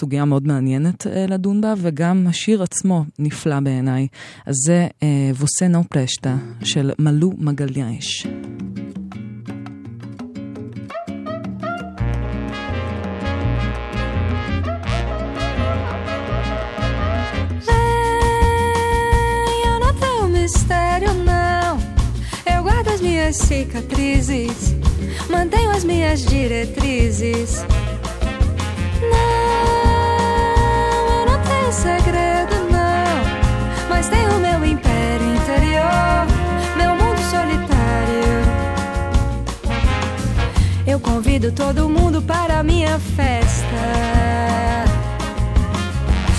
סוגיה 0.00 0.24
מאוד 0.24 0.46
מעניינת 0.46 1.06
לדון 1.28 1.60
בה, 1.60 1.74
וגם 1.78 2.26
השיר 2.26 2.62
עצמו 2.62 3.04
נפלא 3.18 3.60
בעיניי. 3.60 4.06
אז 4.46 4.54
זה 4.66 4.86
אה, 5.02 5.30
ווסנו 5.38 5.84
פלשטה 5.88 6.36
של 6.62 6.90
מלו 6.98 7.32
מגלייש. 7.38 8.26
mistério, 20.46 21.25
minhas 23.26 23.36
cicatrizes, 23.38 24.76
mantenho 25.28 25.70
as 25.72 25.82
minhas 25.82 26.24
diretrizes. 26.24 27.64
Não, 29.00 29.18
eu 31.10 31.26
não 31.26 31.42
tenho 31.42 31.72
segredo, 31.72 32.54
não. 32.70 33.88
Mas 33.88 34.08
tenho 34.08 34.38
meu 34.38 34.64
império 34.64 35.34
interior, 35.34 36.24
meu 36.76 36.94
mundo 36.94 37.20
solitário. 37.28 38.44
Eu 40.86 41.00
convido 41.00 41.50
todo 41.50 41.88
mundo 41.88 42.22
para 42.22 42.60
a 42.60 42.62
minha 42.62 42.96
festa. 43.00 43.66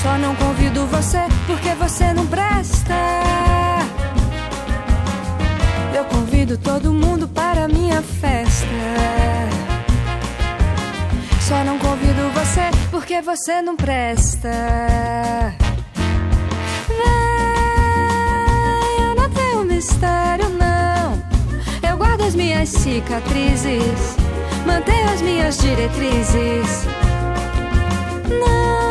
Só 0.02 0.18
não 0.18 0.34
convido 0.36 0.86
você 0.88 1.20
porque 1.48 1.72
você 1.72 2.14
não 2.14 2.26
presta. 2.28 3.57
Convido 6.48 6.64
todo 6.64 6.94
mundo 6.94 7.28
para 7.28 7.68
minha 7.68 8.02
festa. 8.02 8.66
Só 11.42 11.62
não 11.66 11.78
convido 11.78 12.30
você 12.34 12.72
porque 12.90 13.22
você 13.22 13.62
não 13.62 13.76
presta. 13.76 14.50
Vem, 16.88 16.98
eu 19.10 19.14
não 19.16 19.30
tenho 19.30 19.66
mistério, 19.66 20.48
não. 20.52 21.22
Eu 21.86 21.98
guardo 21.98 22.22
as 22.22 22.34
minhas 22.34 22.70
cicatrizes, 22.70 24.16
mantenho 24.66 25.10
as 25.10 25.22
minhas 25.22 25.58
diretrizes. 25.58 26.86
Não, 28.30 28.87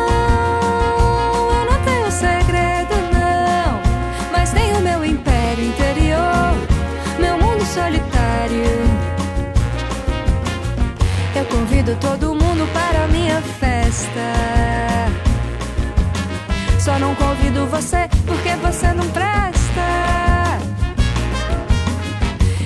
convido 11.87 11.95
todo 12.01 12.35
mundo 12.35 12.67
para 12.73 13.07
minha 13.07 13.41
festa. 13.41 14.19
Só 16.79 16.99
não 16.99 17.15
convido 17.15 17.65
você 17.67 18.09
porque 18.25 18.49
você 18.61 18.93
não 18.93 19.07
presta. 19.09 19.37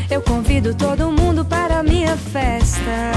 Eu 0.09 0.21
convido 0.21 0.73
todo 0.73 1.11
mundo 1.11 1.45
para 1.45 1.83
minha 1.83 2.17
festa. 2.17 3.11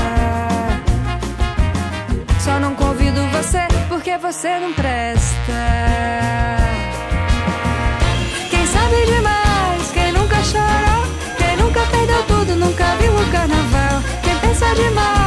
Só 2.41 2.61
não 2.61 2.75
convido 2.75 3.21
você 3.29 3.67
porque 3.89 4.19
você 4.19 4.59
não 4.59 4.75
presta. 4.75 5.61
Quem 8.51 8.67
sabe 8.67 9.07
demais, 9.07 9.91
quem 9.93 10.13
nunca 10.13 10.43
chorou, 10.43 11.07
quem 11.39 11.57
nunca 11.57 11.81
perdeu 11.87 12.23
tudo, 12.25 12.57
nunca 12.57 12.85
viu 12.97 13.13
o 13.13 13.31
carnaval. 13.31 14.03
Quem 14.23 14.37
pensa 14.39 14.67
demais, 14.75 15.24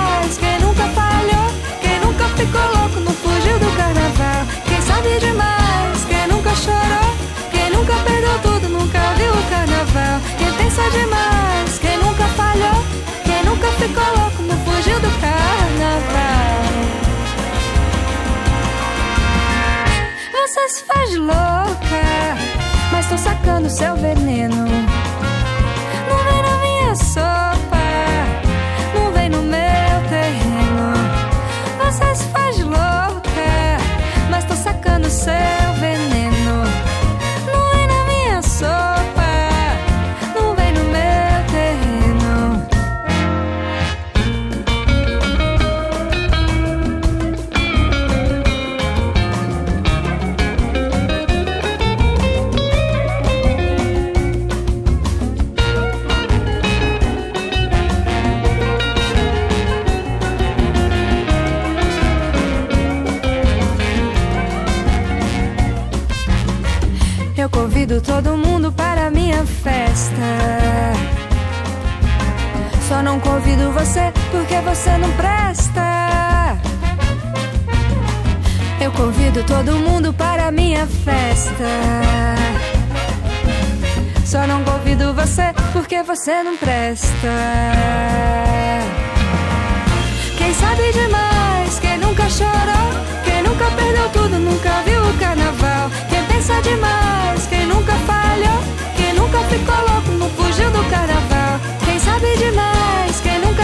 louco, 2.55 2.99
não 2.99 3.11
fugiu 3.13 3.59
do 3.59 3.75
carnaval. 3.75 4.45
Quem 4.65 4.81
sabe 4.81 5.19
demais, 5.19 6.05
quem 6.05 6.27
nunca 6.27 6.55
chorou, 6.55 7.15
quem 7.51 7.69
nunca 7.71 7.93
perdeu 8.05 8.39
tudo, 8.39 8.69
nunca 8.69 8.99
viu 9.15 9.31
o 9.31 9.43
carnaval. 9.49 10.21
Quem 10.37 10.51
pensa 10.53 10.89
demais, 10.91 11.79
quem 11.79 11.97
nunca 11.97 12.25
falhou, 12.35 12.83
quem 13.25 13.43
nunca 13.43 13.67
ficou 13.71 14.17
louco, 14.17 14.43
não 14.43 14.57
fugiu 14.65 14.99
do 14.99 15.09
carnaval. 15.19 16.47
Você 20.31 20.69
se 20.69 20.83
faz 20.85 21.15
louca, 21.15 22.37
mas 22.91 23.07
tô 23.09 23.17
sacando 23.17 23.69
seu 23.69 23.95
veneno. 23.95 24.86
Convido 73.27 73.71
você 73.71 74.11
porque 74.31 74.55
você 74.61 74.97
não 74.97 75.11
presta. 75.11 76.57
Eu 78.79 78.91
convido 78.91 79.43
todo 79.43 79.71
mundo 79.79 80.13
para 80.13 80.51
minha 80.51 80.87
festa. 80.87 81.69
Só 84.25 84.47
não 84.47 84.63
convido 84.63 85.13
você 85.13 85.53
porque 85.73 86.01
você 86.03 86.41
não 86.43 86.55
presta. 86.57 87.33
Quem 90.37 90.53
sabe 90.53 90.91
demais, 90.93 91.79
quem 91.79 91.97
nunca 91.97 92.29
chorou, 92.29 92.89
quem 93.25 93.41
nunca 93.43 93.65
perdeu 93.71 94.09
tudo, 94.09 94.39
nunca 94.39 94.71
viu 94.85 95.01
o 95.01 95.13
carnaval. 95.17 95.89
Quem 96.09 96.23
pensa 96.25 96.61
demais, 96.61 97.45
quem 97.47 97.65
nunca 97.65 97.93
falhou, 98.09 98.59
quem 98.95 99.13
nunca 99.13 99.39
ficou 99.51 99.79
louco, 99.89 100.11
não 100.11 100.29
fugiu 100.29 100.69
do 100.71 100.83
carnaval. 100.89 101.59
Quem 101.85 101.99
sabe 101.99 102.37
demais, 102.37 102.76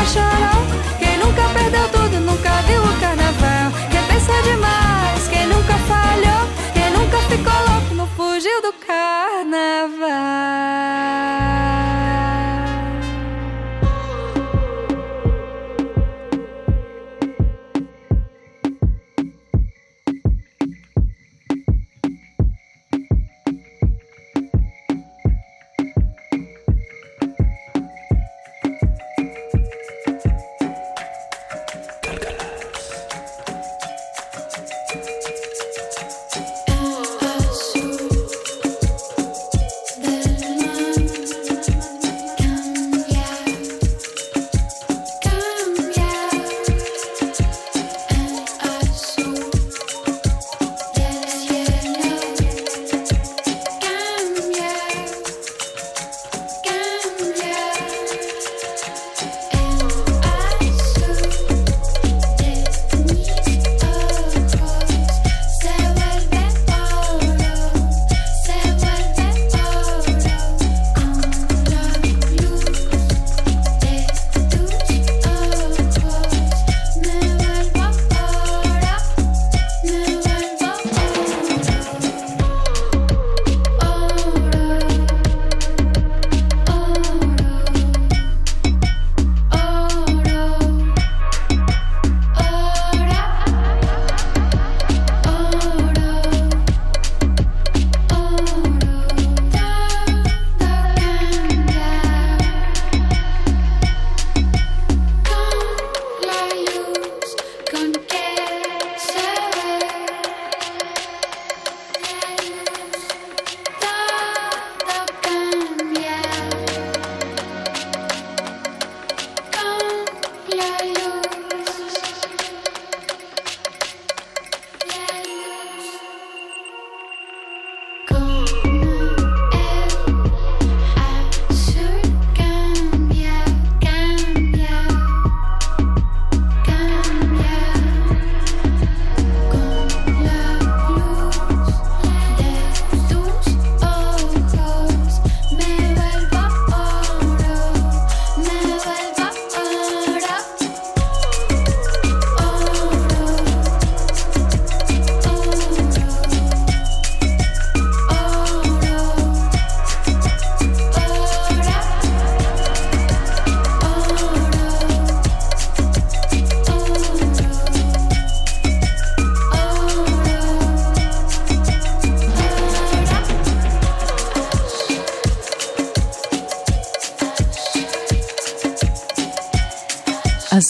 chorou, 0.06 0.64
quem 1.00 1.18
nunca 1.18 1.48
perdeu 1.54 1.88
tudo, 1.90 2.20
nunca 2.20 2.62
viu 2.64 2.84
o 2.84 3.00
carnaval. 3.00 3.72
Quem 3.90 4.04
pensa 4.04 4.34
demais, 4.44 5.28
quem 5.30 5.48
nunca 5.48 5.74
falhou, 5.88 6.48
quem 6.74 6.90
nunca 6.92 7.18
ficou 7.30 7.54
louco, 7.72 7.96
não 7.96 8.08
fugiu 8.08 8.62
do 8.62 8.74
carnaval. 8.86 10.14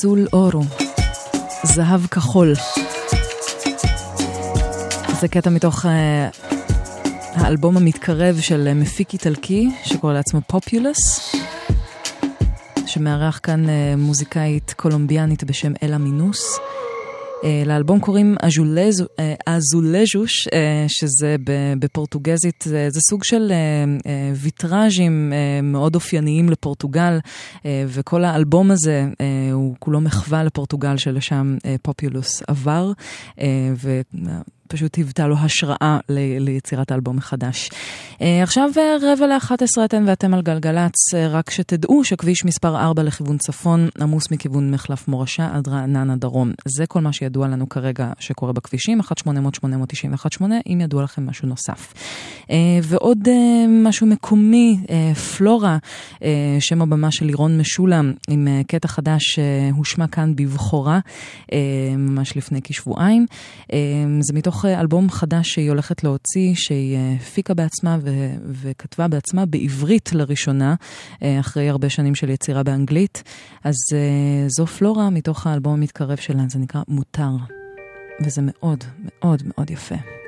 אזול 0.03 0.27
אורו, 0.33 0.63
זהב 1.63 2.05
כחול. 2.05 2.53
זה 5.19 5.27
קטע 5.27 5.49
מתוך 5.49 5.85
uh, 5.85 5.89
האלבום 7.33 7.77
המתקרב 7.77 8.39
של 8.39 8.67
uh, 8.71 8.73
מפיק 8.73 9.13
איטלקי 9.13 9.69
שקורא 9.83 10.13
לעצמו 10.13 10.41
פופולוס, 10.47 11.35
שמארח 12.85 13.39
כאן 13.43 13.65
uh, 13.65 13.69
מוזיקאית 13.97 14.73
קולומביאנית 14.77 15.43
בשם 15.43 15.71
אלה 15.83 15.97
מינוס. 15.97 16.59
Uh, 17.43 17.45
לאלבום 17.65 17.99
קוראים 17.99 18.35
אזולז'וש, 19.45 20.47
uh, 20.47 20.51
שזה 20.87 21.35
בפורטוגזית, 21.79 22.63
זה, 22.67 22.87
זה 22.89 22.99
סוג 23.09 23.23
של 23.23 23.51
uh, 23.51 24.01
uh, 24.03 24.07
ויטראז'ים 24.35 25.33
uh, 25.33 25.65
מאוד 25.65 25.95
אופייניים 25.95 26.49
לפורטוגל, 26.49 27.19
uh, 27.23 27.65
וכל 27.87 28.23
האלבום 28.23 28.71
הזה 28.71 29.05
uh, 29.11 29.15
כולו 29.93 30.01
מחווה 30.01 30.43
לפורטוגל 30.43 30.97
שלשם 30.97 31.57
uh, 31.59 31.65
פופולוס 31.81 32.43
עבר, 32.47 32.91
ו... 33.75 34.01
פשוט 34.73 34.95
היוותה 34.95 35.27
לו 35.27 35.35
השראה 35.37 35.97
ל- 36.09 36.37
ליצירת 36.39 36.91
האלבום 36.91 37.15
מחדש. 37.15 37.69
Uh, 37.69 38.21
עכשיו 38.43 38.69
רבע 39.01 39.27
ל-11 39.27 39.85
אתן 39.85 40.03
ואתם 40.07 40.33
על 40.33 40.41
גלגלצ, 40.41 41.13
uh, 41.13 41.17
רק 41.29 41.49
שתדעו 41.49 42.03
שכביש 42.03 42.45
מספר 42.45 42.77
4 42.77 43.03
לכיוון 43.03 43.37
צפון 43.37 43.89
עמוס 44.01 44.31
מכיוון 44.31 44.71
מחלף 44.71 45.07
מורשה 45.07 45.49
עד 45.53 45.67
רעננה 45.67 46.15
דרום. 46.15 46.51
זה 46.65 46.85
כל 46.85 47.01
מה 47.01 47.13
שידוע 47.13 47.47
לנו 47.47 47.69
כרגע 47.69 48.11
שקורה 48.19 48.53
בכבישים, 48.53 49.01
1-800-891-8, 49.01 50.43
אם 50.67 50.81
ידוע 50.81 51.03
לכם 51.03 51.25
משהו 51.25 51.47
נוסף. 51.47 51.93
ועוד 52.83 53.27
משהו 53.69 54.07
מקומי, 54.07 54.77
פלורה, 55.37 55.77
שם 56.59 56.81
הבמה 56.81 57.11
של 57.11 57.25
לירון 57.25 57.57
משולם, 57.57 58.13
עם 58.29 58.47
קטע 58.67 58.87
חדש 58.87 59.23
שהושמע 59.23 60.07
כאן 60.07 60.35
בבכורה, 60.35 60.99
ממש 61.97 62.37
לפני 62.37 62.59
כשבועיים. 62.63 63.25
זה 64.19 64.33
מתוך... 64.33 64.62
אלבום 64.65 65.09
חדש 65.09 65.49
שהיא 65.49 65.69
הולכת 65.69 66.03
להוציא, 66.03 66.55
שהיא 66.55 66.97
הפיקה 67.21 67.53
בעצמה 67.53 67.97
ו- 68.01 68.33
וכתבה 68.45 69.07
בעצמה 69.07 69.45
בעברית 69.45 70.13
לראשונה, 70.13 70.75
אחרי 71.39 71.69
הרבה 71.69 71.89
שנים 71.89 72.15
של 72.15 72.29
יצירה 72.29 72.63
באנגלית. 72.63 73.23
אז 73.63 73.75
זו 74.47 74.67
פלורה 74.67 75.09
מתוך 75.09 75.47
האלבום 75.47 75.73
המתקרב 75.73 76.17
שלה, 76.17 76.43
זה 76.49 76.59
נקרא 76.59 76.81
מותר. 76.87 77.29
וזה 78.21 78.41
מאוד 78.43 78.83
מאוד 79.03 79.43
מאוד 79.45 79.71
יפה. 79.71 80.22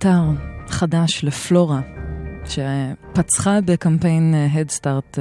חומר 0.00 0.22
חדש 0.68 1.24
לפלורה, 1.24 1.80
שפצחה 2.44 3.60
בקמפיין 3.64 4.34
הדסטארט 4.52 5.18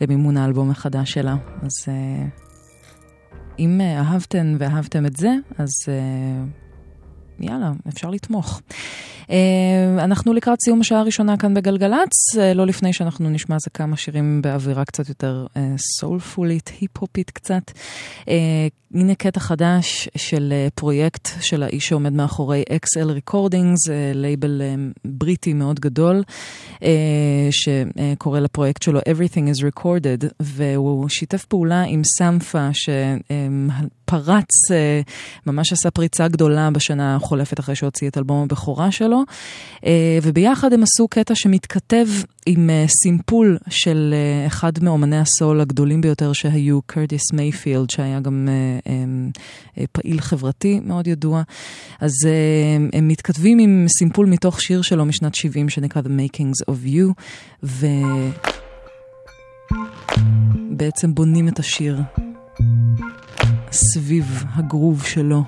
למימון 0.00 0.36
האלבום 0.36 0.70
החדש 0.70 1.12
שלה. 1.12 1.36
אז 1.62 1.72
אם 3.58 3.80
אהבתן 3.80 4.56
ואהבתם 4.58 5.06
את 5.06 5.16
זה, 5.16 5.34
אז 5.58 5.68
יאללה, 7.40 7.72
אפשר 7.88 8.10
לתמוך. 8.10 8.60
אה, 9.30 10.04
אנחנו 10.04 10.32
לקראת 10.32 10.58
סיום 10.64 10.80
השעה 10.80 11.00
הראשונה 11.00 11.36
כאן 11.36 11.54
בגלגלצ, 11.54 12.38
אה, 12.38 12.54
לא 12.54 12.66
לפני 12.66 12.92
שאנחנו 12.92 13.30
נשמע 13.30 13.54
איזה 13.54 13.70
כמה 13.74 13.96
שירים 13.96 14.42
באווירה 14.42 14.84
קצת 14.84 15.08
יותר 15.08 15.46
סולפולית, 15.98 16.70
אה, 16.72 16.76
היפ-הופית 16.80 17.30
קצת. 17.30 17.62
הנה 18.94 19.14
קטע 19.14 19.40
חדש 19.40 20.08
של 20.16 20.52
פרויקט 20.74 21.28
של 21.40 21.62
האיש 21.62 21.88
שעומד 21.88 22.12
מאחורי 22.12 22.62
XL 22.72 23.30
Recordings, 23.30 23.92
לייבל 24.14 24.62
בריטי 25.04 25.52
מאוד 25.52 25.80
גדול, 25.80 26.22
שקורא 27.50 28.40
לפרויקט 28.40 28.82
שלו 28.82 29.00
Everything 29.00 29.56
is 29.56 29.62
Recorded, 29.62 30.26
והוא 30.40 31.08
שיתף 31.08 31.44
פעולה 31.44 31.82
עם 31.82 32.02
סמפה, 32.04 32.68
שפרץ, 32.72 34.50
ממש 35.46 35.72
עשה 35.72 35.90
פריצה 35.90 36.28
גדולה 36.28 36.70
בשנה 36.70 37.16
החולפת 37.16 37.60
אחרי 37.60 37.74
שהוציא 37.74 38.08
את 38.08 38.18
אלבום 38.18 38.42
הבכורה 38.42 38.90
שלו. 38.90 39.15
וביחד 40.22 40.72
הם 40.72 40.82
עשו 40.82 41.08
קטע 41.08 41.34
שמתכתב 41.34 42.06
עם 42.46 42.70
סימפול 43.02 43.58
של 43.68 44.14
אחד 44.46 44.72
מאומני 44.82 45.18
הסול 45.18 45.60
הגדולים 45.60 46.00
ביותר 46.00 46.32
שהיו, 46.32 46.82
קרטיס 46.82 47.32
מייפילד, 47.32 47.90
שהיה 47.90 48.20
גם 48.20 48.48
פעיל 49.92 50.20
חברתי 50.20 50.80
מאוד 50.84 51.06
ידוע. 51.06 51.42
אז 52.00 52.12
הם 52.92 53.08
מתכתבים 53.08 53.58
עם 53.58 53.86
סימפול 53.98 54.26
מתוך 54.26 54.60
שיר 54.60 54.82
שלו 54.82 55.04
משנת 55.04 55.34
70 55.34 55.68
שנקרא 55.68 56.02
The 56.02 56.06
Makings 56.06 56.64
of 56.70 56.74
You, 56.86 57.12
ובעצם 60.72 61.14
בונים 61.14 61.48
את 61.48 61.58
השיר 61.58 62.00
סביב 63.72 64.44
הגרוב 64.54 65.04
שלו 65.04 65.42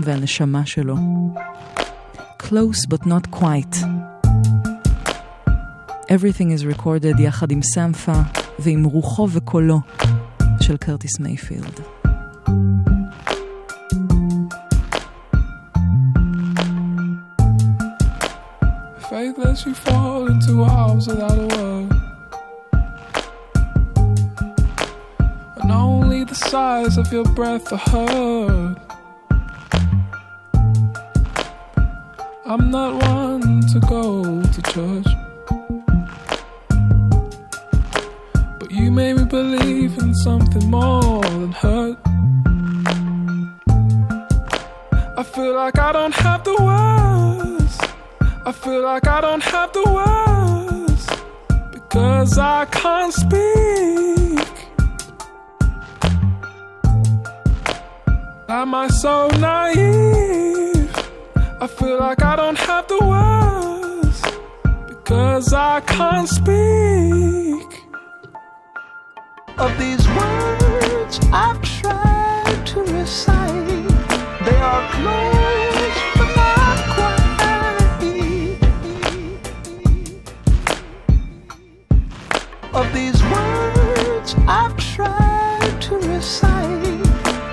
והנשמה 0.00 0.66
שלו. 0.66 0.96
Close 2.41 2.85
but 2.85 3.05
not 3.05 3.31
quite. 3.31 3.75
Everything 6.09 6.51
is 6.51 6.65
recorded 6.65 7.19
יחד 7.19 7.51
עם 7.51 7.61
סמפה 7.61 8.21
ועם 8.59 8.83
רוחו 8.83 9.27
וקולו 9.31 9.79
של 10.61 10.77
קרטיס 10.77 11.19
מייפילד. 11.19 11.79
Faith 19.09 19.37
lets 19.37 19.65
you 19.65 19.73
fall 19.73 20.27
into 20.27 20.53
arms 20.63 21.07
without 21.07 21.37
a 21.45 21.47
word. 21.55 21.91
And 25.61 25.71
only 25.71 26.23
the 26.31 26.35
size 26.35 26.97
of 26.97 27.07
your 27.11 27.27
breath 27.37 27.67
are 27.71 27.83
heard. 27.91 28.75
I'm 32.44 32.72
not 32.72 33.00
one 33.04 33.60
to 33.68 33.78
go 33.80 34.42
to 34.42 34.62
church. 34.62 35.06
But 38.58 38.70
you 38.70 38.90
made 38.90 39.16
me 39.16 39.24
believe 39.24 39.96
in 39.98 40.12
something 40.12 40.68
more 40.68 41.22
than 41.22 41.52
hurt. 41.52 41.98
I 45.16 45.22
feel 45.22 45.54
like 45.54 45.78
I 45.78 45.92
don't 45.92 46.14
have 46.14 46.42
the 46.42 46.56
words. 46.60 47.78
I 48.44 48.50
feel 48.50 48.82
like 48.82 49.06
I 49.06 49.20
don't 49.20 49.42
have 49.44 49.72
the 49.72 49.84
words. 49.98 51.06
Because 51.70 52.38
I 52.38 52.64
can't 52.64 53.12
speak. 53.12 54.48
Am 58.48 58.74
I 58.74 58.88
so 58.88 59.28
naive? 59.38 60.81
I 61.62 61.68
feel 61.68 61.96
like 61.96 62.20
I 62.24 62.34
don't 62.34 62.58
have 62.58 62.88
the 62.88 62.98
words 63.06 64.20
because 64.88 65.52
I 65.52 65.78
can't 65.82 66.28
speak. 66.28 67.84
Of 69.58 69.78
these 69.78 70.04
words 70.08 71.20
I've 71.32 71.62
tried 71.62 72.66
to 72.66 72.80
recite, 72.80 73.88
they 74.44 74.56
are 74.70 74.90
close 74.90 75.98
but 76.18 76.30
not 76.34 76.78
quite. 76.96 77.78
Of 82.74 82.92
these 82.92 83.22
words 83.30 84.34
I've 84.48 84.76
tried 84.76 85.80
to 85.82 85.94
recite, 85.94 87.04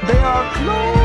they 0.07 0.17
are 0.17 0.51
close 0.55 0.98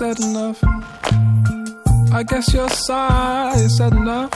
said 0.00 0.18
enough. 0.20 0.58
I 2.10 2.22
guess 2.26 2.54
your 2.54 2.70
size 2.70 3.76
said 3.76 3.92
enough. 3.92 4.30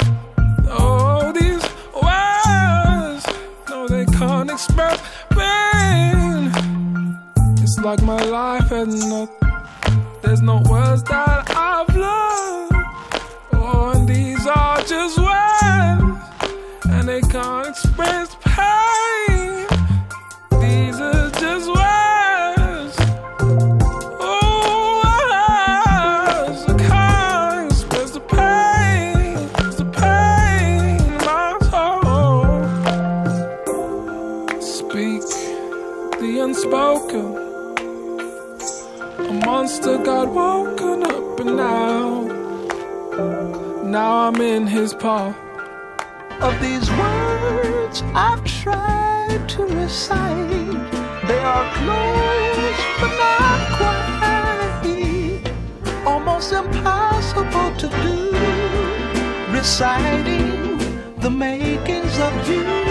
Oh, 0.68 1.32
these 1.32 1.64
words, 2.02 3.24
no, 3.70 3.88
they 3.88 4.04
can't 4.04 4.50
express 4.50 5.00
pain. 5.30 6.52
It's 7.62 7.78
like 7.78 8.02
my 8.02 8.22
life 8.24 8.68
had 8.68 8.88
not. 8.88 9.30
There's 10.20 10.42
no 10.42 10.56
words 10.68 11.02
that 11.04 11.23
his 44.74 44.92
paw. 44.92 45.32
Of 46.40 46.60
these 46.60 46.90
words 47.02 48.02
I've 48.12 48.42
tried 48.44 49.48
to 49.50 49.62
recite, 49.66 50.90
they 51.28 51.42
are 51.54 51.66
close 51.78 52.80
but 53.00 53.12
not 53.22 53.60
quite. 53.78 53.94
Almost 56.04 56.52
impossible 56.52 57.70
to 57.82 57.88
do, 58.02 58.18
reciting 59.52 60.78
the 61.18 61.30
makings 61.30 62.18
of 62.18 62.48
you. 62.48 62.83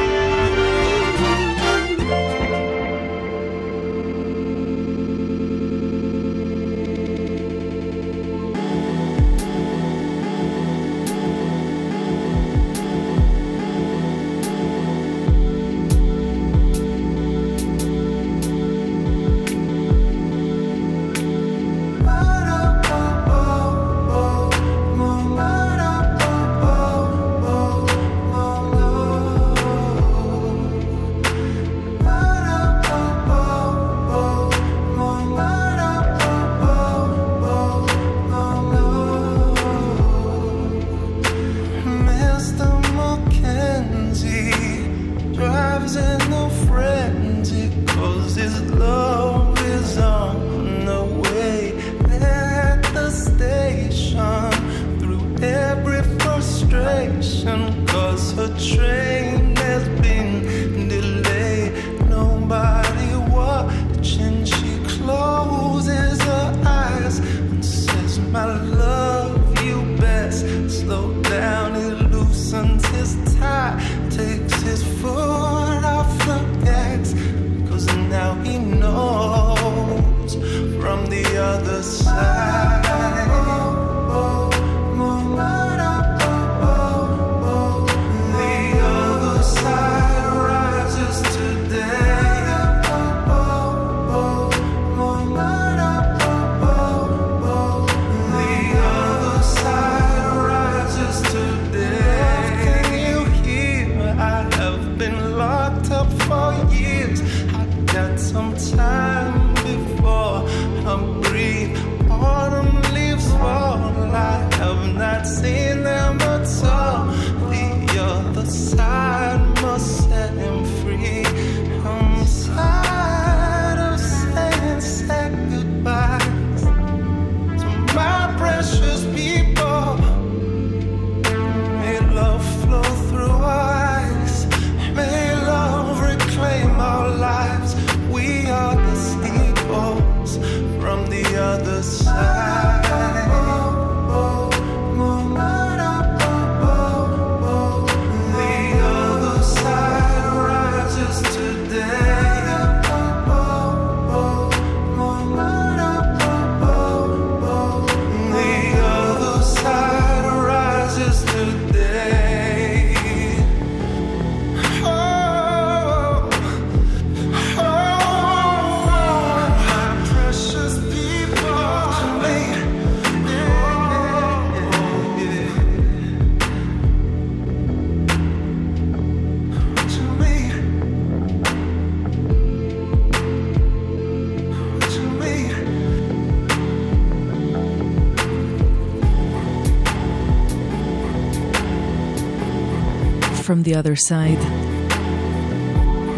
The 193.64 193.72
other 193.72 194.10
side 194.10 194.46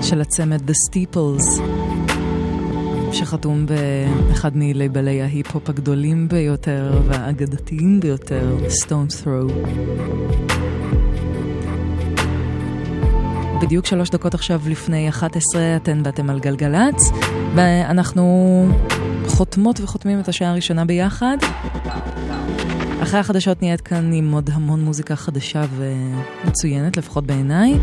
של 0.02 0.22
הצמד 0.22 0.70
The 0.70 0.74
Steeples 0.74 1.62
שחתום 3.12 3.66
באחד 3.66 4.52
מלייבלי 4.56 5.22
ההיפ-הופ 5.22 5.70
הגדולים 5.70 6.28
ביותר 6.28 7.02
והאגדתיים 7.08 8.00
ביותר, 8.00 8.58
Stone 8.68 9.24
Throw. 9.24 9.54
בדיוק 13.62 13.86
שלוש 13.86 14.10
דקות 14.10 14.34
עכשיו 14.34 14.62
לפני 14.70 15.10
11 15.10 15.62
אתן 15.76 16.02
ואתם 16.06 16.30
על 16.30 16.39
גלגלצ 16.39 17.12
ואנחנו 17.56 18.68
חותמות 19.28 19.80
וחותמים 19.80 20.20
את 20.20 20.28
השעה 20.28 20.52
הראשונה 20.52 20.86
ביחד. 20.86 21.38
אחרי 23.06 23.20
החדשות 23.20 23.62
נהיה 23.61 23.82
כאן 23.82 24.14
עם 24.14 24.32
עוד 24.32 24.49
המון 24.53 24.82
מוזיקה 24.82 25.16
חדשה 25.16 25.66
ומצוינת, 25.76 26.97
לפחות 26.97 27.26
בעיניי. 27.26 27.74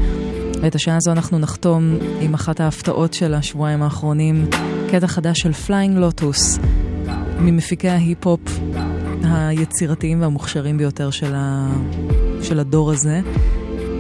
ואת 0.63 0.75
השעה 0.75 0.97
הזו 0.97 1.13
אנחנו 1.13 1.39
נחתום 1.39 1.99
עם 2.21 2.35
אחת 2.35 2.61
ההפתעות 2.61 3.15
של 3.15 3.35
השבועיים 3.35 3.83
האחרונים, 3.83 4.47
קטע 4.91 5.07
חדש 5.07 5.41
של 5.41 5.53
פליינג 5.53 5.99
לוטוס, 5.99 6.59
ממפיקי 7.39 7.89
ההיפ-הופ 7.89 8.41
היצירתיים 9.25 10.23
והמוכשרים 10.23 10.79
ביותר 10.79 11.11
של, 11.11 11.33
ה... 11.35 11.69
של 12.43 12.61
הדור 12.61 12.91
הזה, 12.91 13.21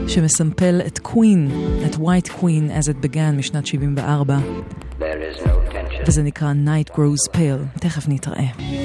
שמסמפל 0.09 0.81
את 0.87 0.99
קווין, 0.99 1.51
את 1.87 1.95
White 1.95 2.29
Queen 2.41 2.81
as 2.81 2.89
it 2.89 3.07
began 3.07 3.37
משנת 3.37 3.67
74, 3.67 4.39
וזה 6.07 6.23
נקרא 6.23 6.53
Night 6.67 6.95
Grows 6.95 7.37
Pale. 7.37 7.79
תכף 7.81 8.09
נתראה. 8.09 8.82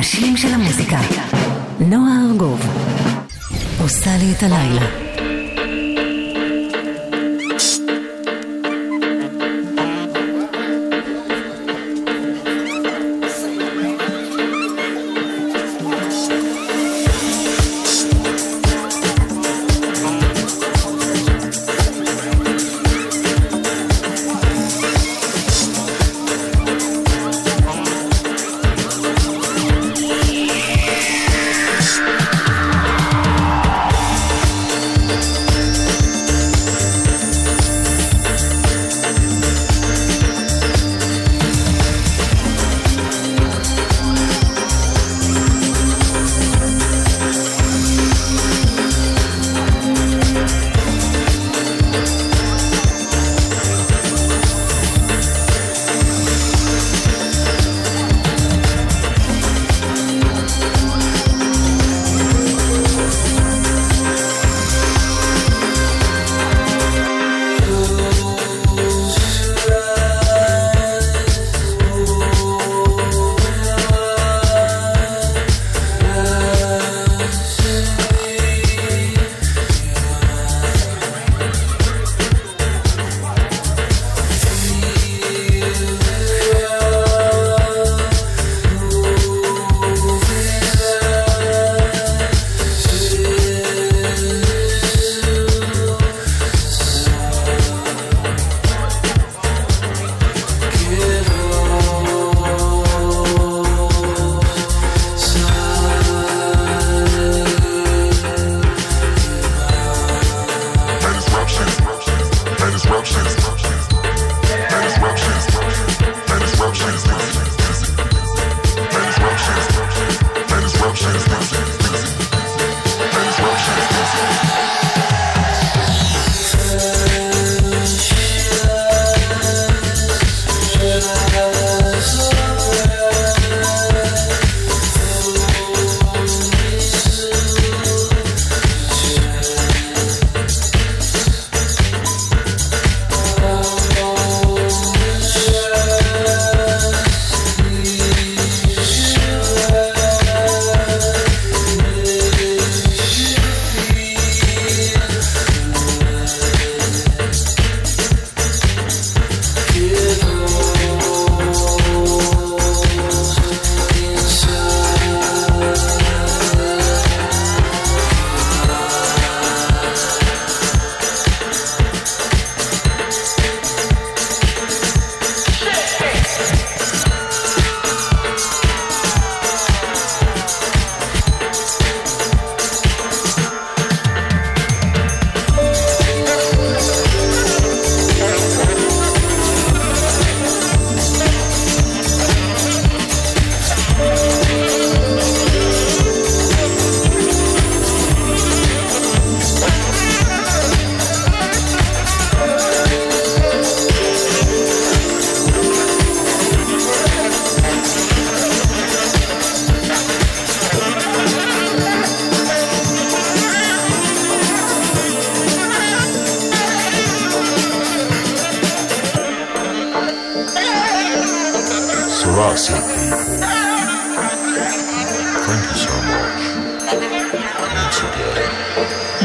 האנשים 0.00 0.36
של 0.36 0.48
המוזיקה. 0.54 0.98
נועה 1.80 2.12
ארגוב 2.30 2.60
עושה 3.82 4.10
לי 4.16 4.32
את 4.32 4.42
הלילה. 4.42 4.86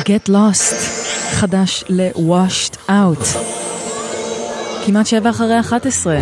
Get 0.05 0.29
lost. 0.29 0.75
חדש 1.31 1.83
ל-washed 1.89 2.75
out. 2.89 3.37
כמעט 4.85 5.05
שבע 5.05 5.29
אחרי 5.29 5.59
11. 5.59 6.17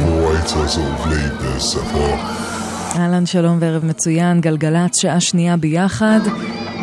אהלן, 2.95 3.26
שלום 3.26 3.57
וערב 3.61 3.86
מצוין, 3.86 4.41
גלגלצ, 4.41 5.01
שעה 5.01 5.20
שנייה 5.20 5.57
ביחד. 5.57 6.20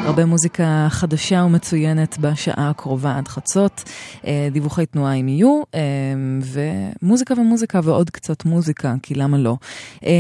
הרבה 0.05 0.25
מוזיקה 0.25 0.87
חדשה 0.91 1.43
ומצוינת 1.47 2.19
בשעה 2.19 2.71
הקרובה 2.71 3.17
עד 3.17 3.29
חצות. 3.29 3.85
אה, 4.27 4.49
דיווחי 4.53 4.87
תנועה 4.87 5.15
אם 5.15 5.29
יהיו, 5.29 5.63
אה, 5.75 5.81
ומוזיקה 6.43 7.35
ומוזיקה 7.35 7.81
ועוד 7.85 8.11
קצת 8.11 8.45
מוזיקה, 8.45 8.95
כי 9.03 9.15
למה 9.15 9.39
לא. 9.39 9.57
אה, 10.07 10.11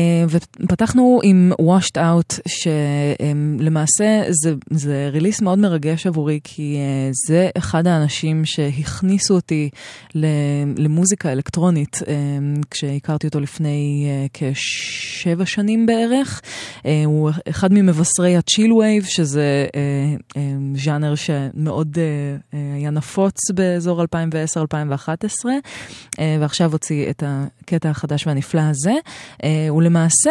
ופתחנו 0.60 1.20
עם 1.22 1.52
Washed 1.60 1.96
Out, 1.96 2.40
שלמעשה 2.48 4.22
זה, 4.30 4.54
זה 4.70 5.08
ריליס 5.12 5.40
מאוד 5.40 5.58
מרגש 5.58 6.06
עבורי, 6.06 6.40
כי 6.44 6.76
זה 7.26 7.50
אחד 7.58 7.86
האנשים 7.86 8.44
שהכניסו 8.44 9.34
אותי 9.34 9.70
למוזיקה 10.76 11.32
אלקטרונית, 11.32 12.02
כשהכרתי 12.70 13.26
אותו 13.26 13.40
לפני 13.40 14.08
כשבע 14.32 15.46
שנים 15.46 15.86
בערך. 15.86 16.40
הוא 17.04 17.30
אחד 17.48 17.72
ממבשרי 17.72 18.36
ה 18.36 18.72
chillwave, 18.72 19.04
שזה 19.04 19.66
ז'אנר 20.74 21.14
שמאוד 21.14 21.98
אה, 21.98 22.58
היה 22.74 22.90
נפוץ 22.90 23.50
באזור 23.54 24.02
2010-2011, 24.02 24.06
ועכשיו 26.40 26.72
הוציא 26.72 27.10
את 27.10 27.22
הקטע 27.26 27.90
החדש 27.90 28.26
והנפלא 28.26 28.60
הזה. 28.60 28.92
ולמעשה, 29.76 30.30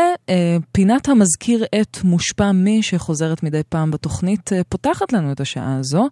פינת 0.72 1.10
המזכיר 1.10 1.66
את 1.82 1.98
מושפע 2.04 2.52
מ-, 2.52 2.84
שחוזרת 2.84 3.44
מדי 3.44 3.62
פעם 3.70 3.92
בתוכנית, 3.92 4.50
פותחת 4.70 5.14
לנו 5.14 5.32
את 5.32 5.40
השעה 5.40 5.78
הזו, 5.78 6.08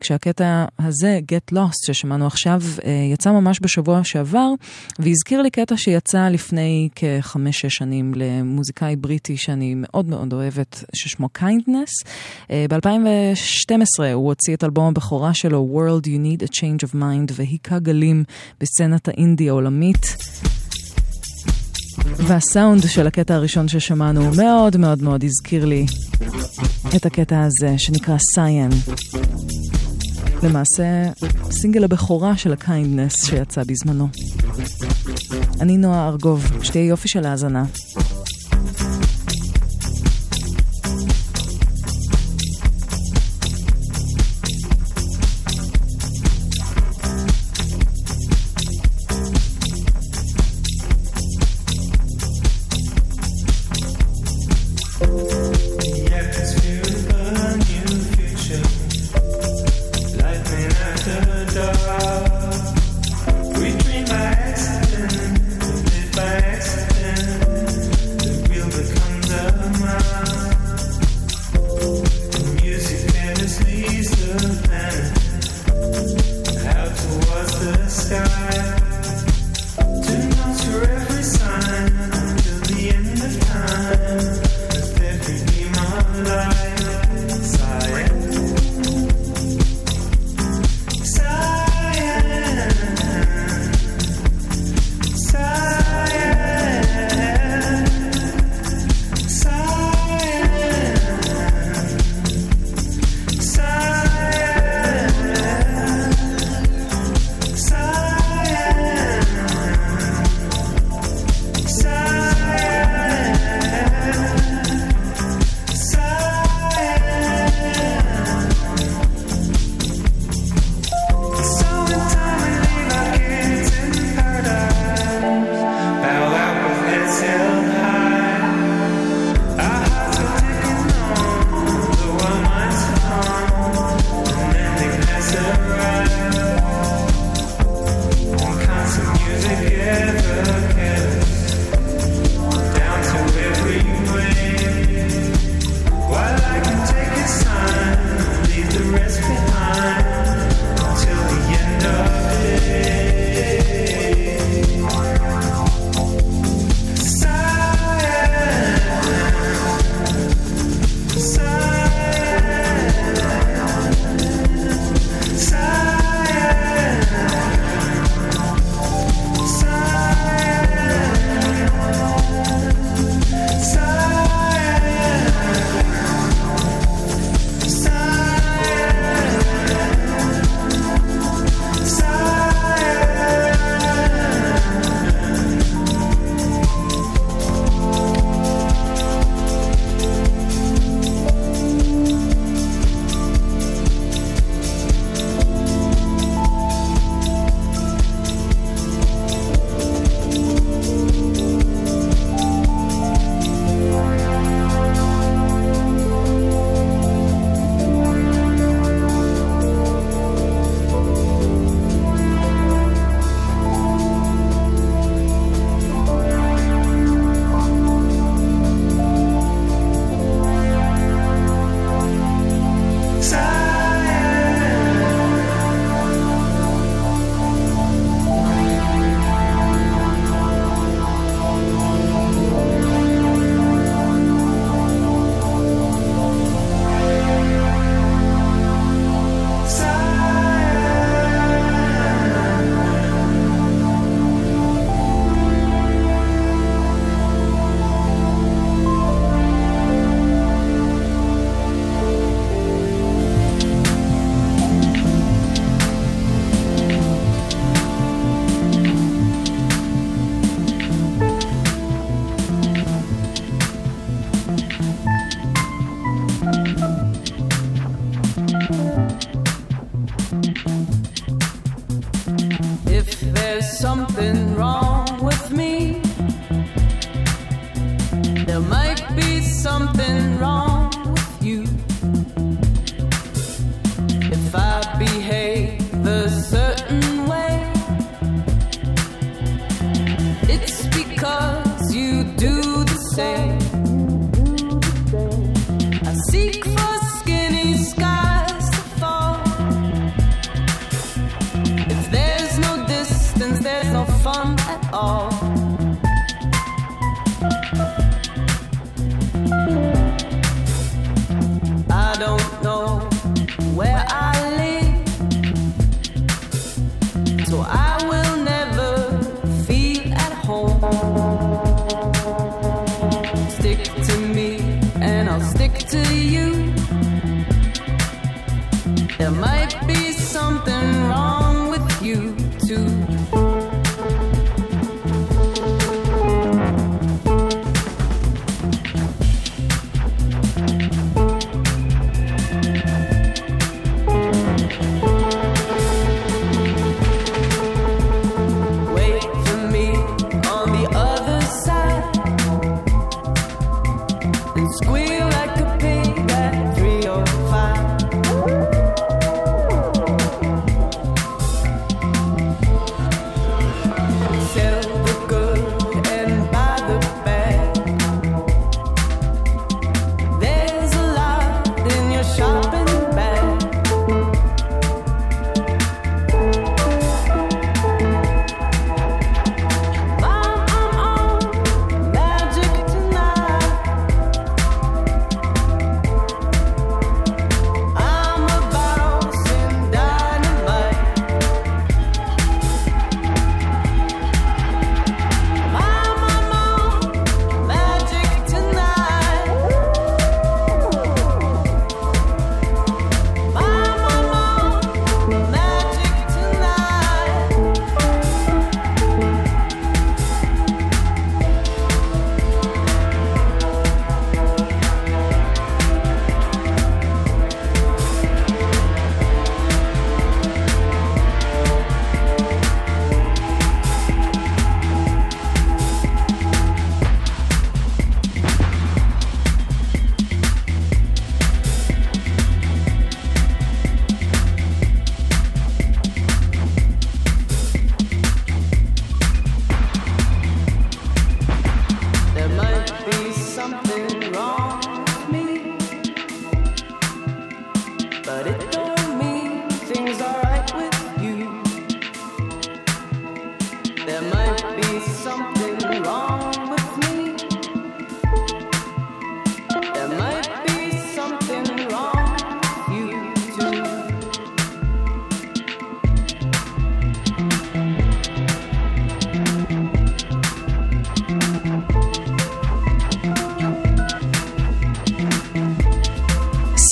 כשהקטע 0.00 0.64
הזה, 0.78 1.20
Get 1.32 1.54
Lost, 1.54 1.86
ששמענו 1.86 2.26
עכשיו, 2.26 2.62
יצא 3.12 3.30
ממש 3.32 3.58
בשבוע 3.62 4.00
שעבר, 4.04 4.48
והזכיר 4.98 5.42
לי 5.42 5.50
קטע 5.50 5.76
שיצא 5.76 6.28
לפני 6.28 6.88
כחמש-שש 6.94 7.74
שנים 7.74 8.12
למוזיקאי 8.16 8.96
בריטי 8.96 9.36
שאני 9.36 9.74
מאוד 9.76 10.06
מאוד 10.08 10.32
אוהבת, 10.32 10.84
ששמו 10.94 11.28
Kindness. 11.38 12.08
ב-2012 12.50 14.04
הוא 14.14 14.26
הוציא 14.26 14.54
את 14.54 14.64
אלבום 14.64 14.88
הבכורה 14.88 15.34
שלו, 15.34 15.68
World 15.74 16.06
You 16.06 16.08
Need 16.08 16.48
a 16.48 16.56
Change 16.56 16.88
of 16.88 16.94
Mind, 16.94 17.32
והיכה 17.32 17.78
גלים 17.78 18.24
בסצנת 18.60 19.08
האינדי 19.08 19.48
העולמית. 19.48 20.16
והסאונד 22.06 22.82
של 22.88 23.06
הקטע 23.06 23.34
הראשון 23.34 23.68
ששמענו 23.68 24.30
מאוד 24.36 24.76
מאוד 24.76 25.02
מאוד 25.02 25.24
הזכיר 25.24 25.64
לי 25.64 25.86
את 26.96 27.06
הקטע 27.06 27.42
הזה 27.42 27.78
שנקרא 27.78 28.16
Cyan. 28.34 28.70
למעשה, 30.42 30.84
סינגל 31.50 31.84
הבכורה 31.84 32.36
של 32.36 32.52
ה 32.52 32.60
Kindness 32.60 33.26
שיצא 33.26 33.62
בזמנו. 33.66 34.08
אני 35.60 35.76
נועה 35.76 36.08
ארגוב, 36.08 36.46
שתהיה 36.62 36.84
יופי 36.84 37.08
של 37.08 37.26
האזנה. 37.26 37.64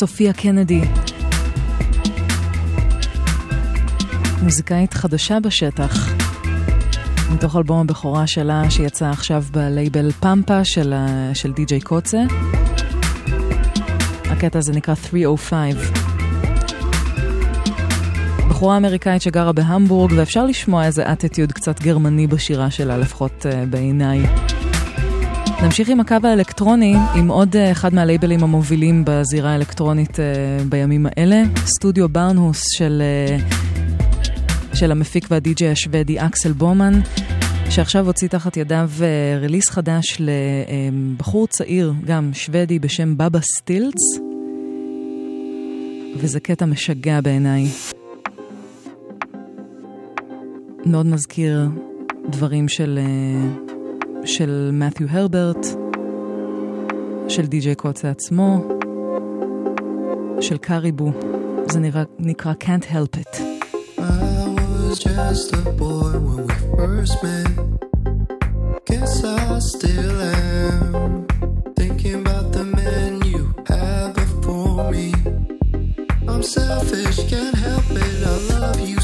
סופיה 0.06 0.32
קנדי. 0.32 0.80
מוזיקאית 4.42 4.94
חדשה 4.94 5.40
בשטח. 5.40 6.12
מתוך 7.34 7.56
אלבום 7.56 7.80
הבכורה 7.80 8.26
שלה 8.26 8.70
שיצא 8.70 9.10
עכשיו 9.10 9.44
בלייבל 9.50 10.12
פמפה 10.12 10.64
של, 10.64 10.94
של 11.34 11.52
די.ג'יי 11.52 11.80
קוצה. 11.80 12.22
הקטע 14.30 14.58
הזה 14.58 14.72
נקרא 14.72 14.94
305. 14.94 15.74
בחורה 18.48 18.76
אמריקאית 18.76 19.22
שגרה 19.22 19.52
בהמבורג, 19.52 20.12
ואפשר 20.16 20.46
לשמוע 20.46 20.84
איזה 20.84 21.12
אטיטיוד 21.12 21.52
קצת 21.52 21.82
גרמני 21.82 22.26
בשירה 22.26 22.70
שלה, 22.70 22.98
לפחות 22.98 23.46
uh, 23.46 23.70
בעיניי. 23.70 24.45
נמשיך 25.62 25.88
עם 25.88 26.00
הקו 26.00 26.16
האלקטרוני, 26.22 26.94
עם 27.14 27.28
עוד 27.28 27.56
uh, 27.56 27.58
אחד 27.72 27.94
מהלייבלים 27.94 28.42
המובילים 28.42 29.02
בזירה 29.06 29.50
האלקטרונית 29.50 30.10
uh, 30.10 30.20
בימים 30.68 31.06
האלה, 31.06 31.42
סטודיו 31.66 32.08
ברנהוס 32.08 32.62
של, 32.76 33.02
uh, 34.72 34.76
של 34.76 34.92
המפיק 34.92 35.26
והדי-ג'יי 35.30 35.70
השוודי 35.70 36.20
אקסל 36.20 36.52
בומן, 36.52 37.00
שעכשיו 37.70 38.06
הוציא 38.06 38.28
תחת 38.28 38.56
ידיו 38.56 38.90
ריליס 39.40 39.68
חדש 39.68 40.20
לבחור 40.20 41.46
צעיר, 41.46 41.92
גם 42.04 42.30
שוודי 42.32 42.78
בשם 42.78 43.16
בבא 43.16 43.40
סטילץ, 43.40 44.18
וזה 46.16 46.40
קטע 46.40 46.64
משגע 46.64 47.20
בעיניי. 47.20 47.66
מאוד 50.86 51.06
מזכיר 51.06 51.68
דברים 52.30 52.68
של... 52.68 52.98
של 54.26 54.70
מת'יו 54.72 55.06
הרברט, 55.10 55.66
של 57.28 57.46
די.ג'יי 57.46 57.74
קוצה 57.74 58.10
עצמו, 58.10 58.68
של 60.40 60.56
קריבו. 60.56 61.10
זה 61.70 61.80
נראה, 61.80 62.02
נקרא 62.18 62.52
Can't 62.60 62.84
Help 62.84 63.16
It. 63.20 63.40
I 63.98 64.54
was 64.58 64.98
just 64.98 65.52
a 65.52 65.70
boy 65.82 66.12
when 66.26 66.46
we 66.46 66.54
first 66.76 67.14
met. 67.24 67.50
Guess 68.88 69.14
I 69.24 69.58
still 69.72 70.18
am. 70.20 71.26
Thinking 71.78 72.14
about 72.22 72.46
the 72.56 72.64
man 72.78 73.12
you 73.32 73.42
had 73.72 74.08
before 74.20 74.90
me. 74.94 75.06
I'm 76.30 76.42
selfish, 76.56 77.16
can't 77.32 77.58
help 77.68 77.88
it. 78.04 78.18
I 78.32 78.36
love 78.52 78.80
you 78.90 78.98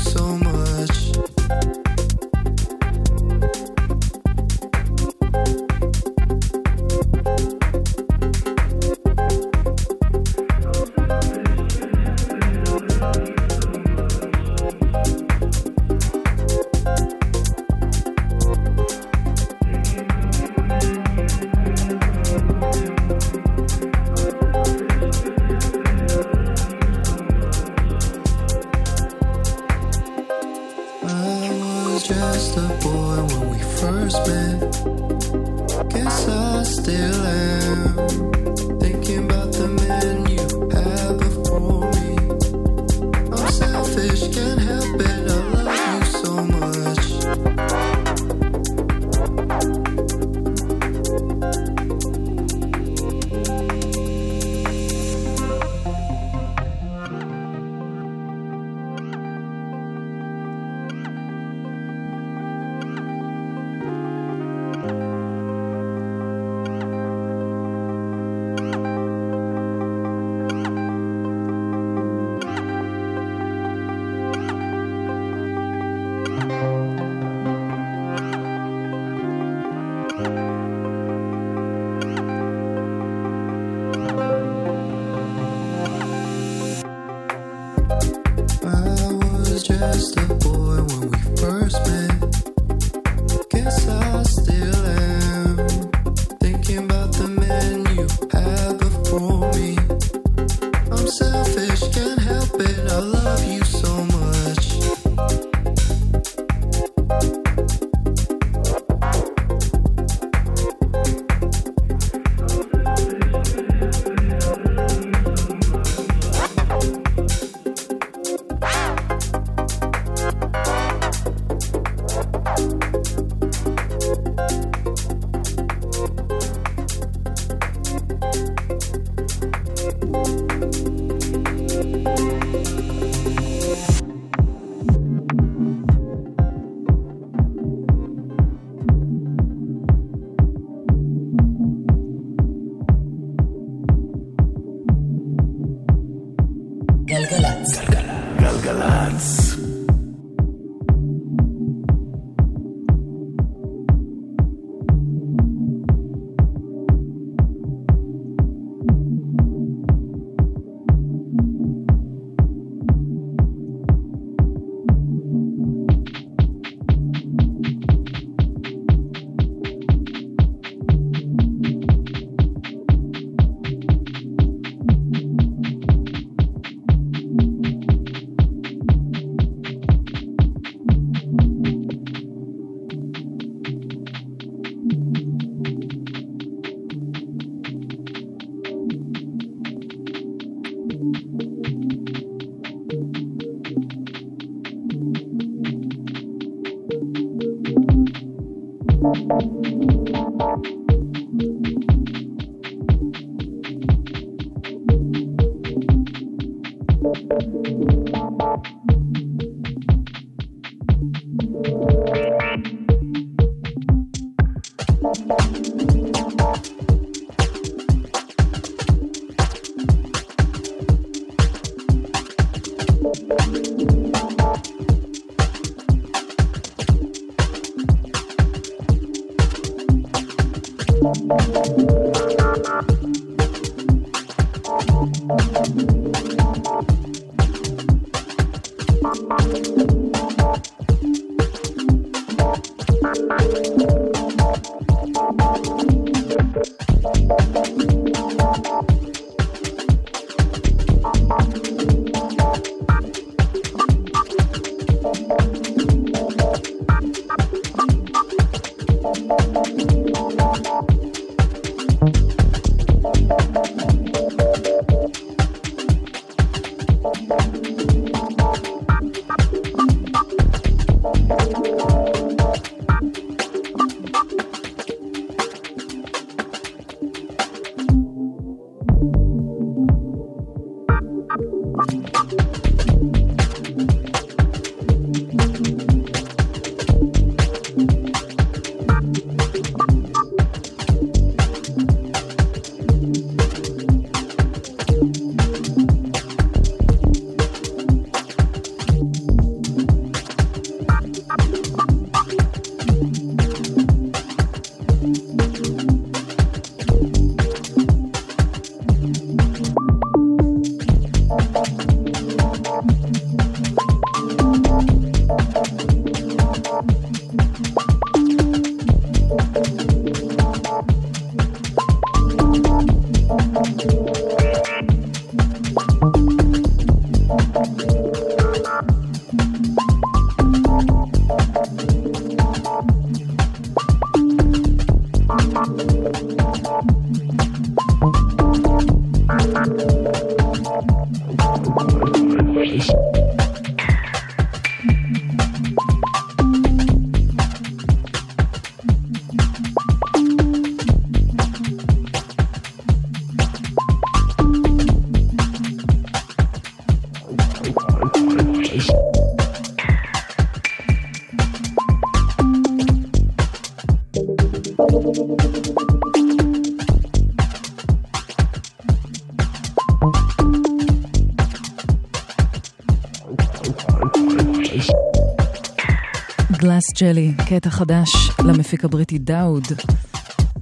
ג'לי, 377.02 377.32
קטע 377.46 377.70
חדש 377.70 378.08
למפיק 378.44 378.84
הבריטי 378.84 379.18
דאוד, 379.18 379.64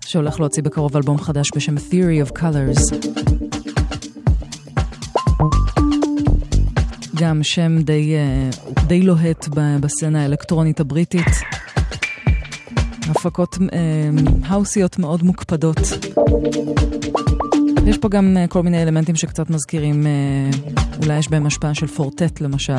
שהולך 0.06 0.40
להוציא 0.40 0.62
בקרוב 0.62 0.96
אלבום 0.96 1.18
חדש 1.18 1.48
בשם 1.56 1.76
Theory 1.76 2.28
of 2.28 2.38
Colors. 2.38 2.94
גם 7.14 7.42
שם 7.42 7.82
די, 7.82 8.14
אה, 8.14 8.50
די 8.86 9.02
לוהט 9.02 9.48
בסצנה 9.80 10.22
האלקטרונית 10.22 10.80
הבריטית. 10.80 11.26
הפקות 13.10 13.58
אה, 13.72 13.78
האוסיות 14.44 14.98
מאוד 14.98 15.22
מוקפדות. 15.22 15.78
יש 17.86 17.98
פה 17.98 18.08
גם 18.08 18.36
אה, 18.36 18.46
כל 18.46 18.62
מיני 18.62 18.82
אלמנטים 18.82 19.16
שקצת 19.16 19.50
מזכירים, 19.50 20.06
אולי 21.02 21.18
יש 21.18 21.28
בהם 21.28 21.46
השפעה 21.46 21.74
של 21.74 21.86
פורטט 21.86 22.40
למשל. 22.40 22.78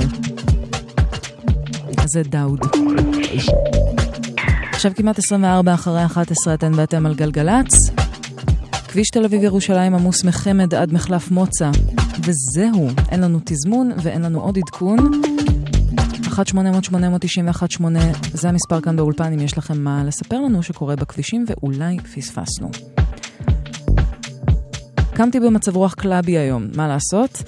זה 2.11 2.23
דאוד. 2.23 2.59
עכשיו 4.73 4.91
כמעט 4.95 5.19
24 5.19 5.73
אחרי 5.73 6.05
11 6.05 6.53
אתן 6.53 6.71
ואתם 6.75 7.05
על 7.05 7.15
גלגלצ. 7.15 7.73
כביש 8.87 9.09
תל 9.09 9.25
אביב 9.25 9.43
ירושלים 9.43 9.95
עמוס 9.95 10.23
מחמד 10.23 10.75
עד 10.75 10.93
מחלף 10.93 11.31
מוצא. 11.31 11.71
וזהו, 12.25 12.87
אין 13.09 13.21
לנו 13.21 13.39
תזמון 13.45 13.91
ואין 13.97 14.21
לנו 14.21 14.41
עוד 14.41 14.57
עדכון. 14.57 15.21
1-800-891-8 16.11 17.83
זה 18.33 18.49
המספר 18.49 18.81
כאן 18.81 18.95
באולפן 18.95 19.33
אם 19.33 19.39
יש 19.39 19.57
לכם 19.57 19.83
מה 19.83 20.03
לספר 20.03 20.39
לנו 20.41 20.63
שקורה 20.63 20.95
בכבישים 20.95 21.45
ואולי 21.47 21.97
פספסנו. 21.99 22.69
קמתי 25.13 25.39
במצב 25.39 25.75
רוח 25.75 25.93
קלאבי 25.93 26.37
היום, 26.37 26.67
מה 26.75 26.87
לעשות? 26.87 27.43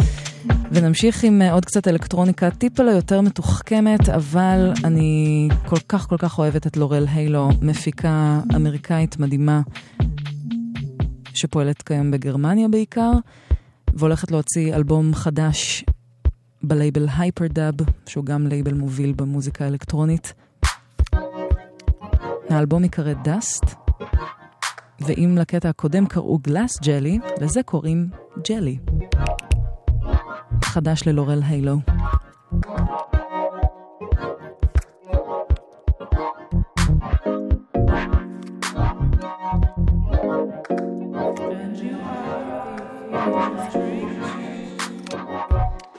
ונמשיך 0.73 1.23
עם 1.23 1.41
אה, 1.41 1.53
עוד 1.53 1.65
קצת 1.65 1.87
אלקטרוניקה 1.87 2.51
טיפה 2.51 2.83
ליותר 2.83 3.21
מתוחכמת, 3.21 4.09
אבל 4.09 4.71
אני 4.83 5.49
כל 5.65 5.79
כך 5.89 6.07
כל 6.07 6.17
כך 6.17 6.39
אוהבת 6.39 6.67
את 6.67 6.77
לורל 6.77 7.05
היילו, 7.13 7.49
מפיקה 7.61 8.39
אמריקאית 8.55 9.19
מדהימה, 9.19 9.61
שפועלת 11.33 11.81
כיום 11.81 12.11
בגרמניה 12.11 12.67
בעיקר, 12.67 13.11
והולכת 13.93 14.31
להוציא 14.31 14.75
אלבום 14.75 15.13
חדש 15.13 15.85
בלייבל 16.63 17.07
Hyperdub, 17.17 17.73
שהוא 18.05 18.25
גם 18.25 18.47
לייבל 18.47 18.73
מוביל 18.73 19.13
במוזיקה 19.15 19.65
האלקטרונית. 19.65 20.33
האלבום 22.49 22.83
ייקרא 22.83 23.13
Dust, 23.13 23.65
ואם 25.01 25.37
לקטע 25.39 25.69
הקודם 25.69 26.05
קראו 26.05 26.37
Glass 26.38 26.81
Jelly, 26.81 27.19
לזה 27.41 27.63
קוראים 27.63 28.09
ג'לי. 28.49 28.77
חדש 30.63 31.07
ללורל 31.07 31.41
היילו. 31.47 31.77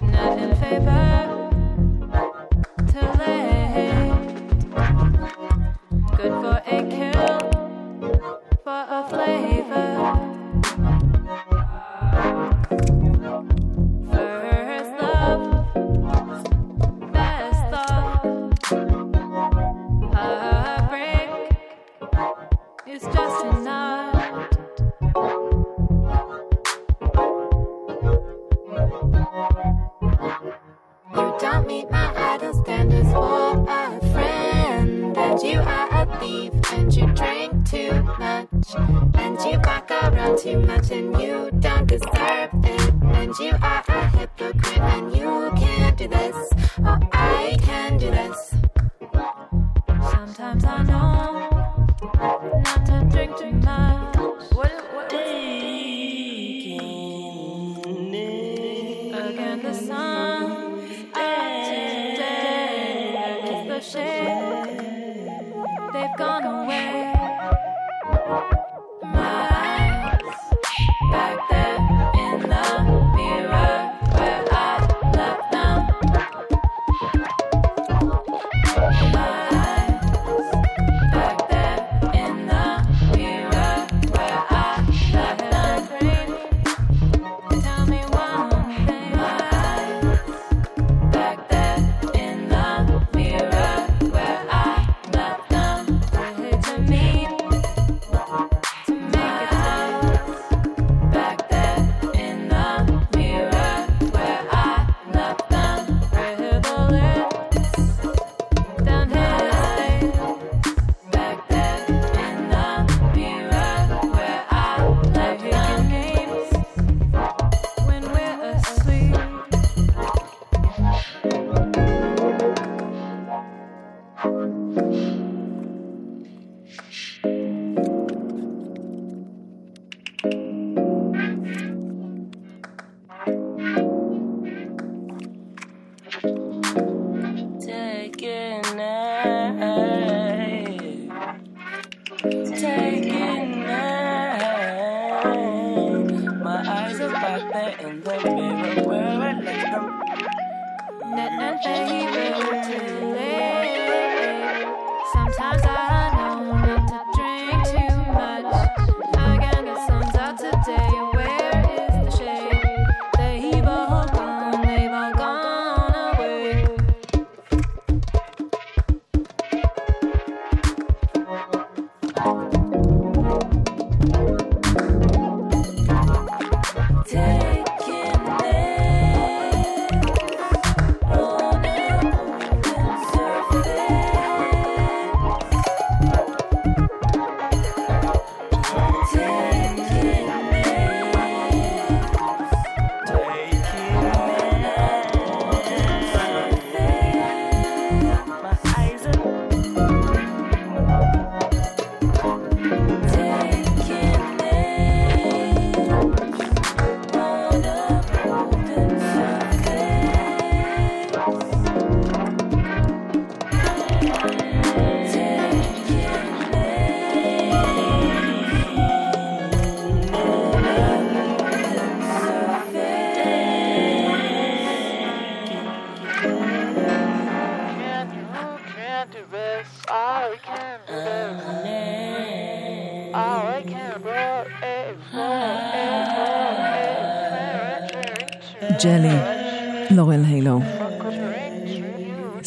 Not 0.00 0.58
favor, 0.60 1.13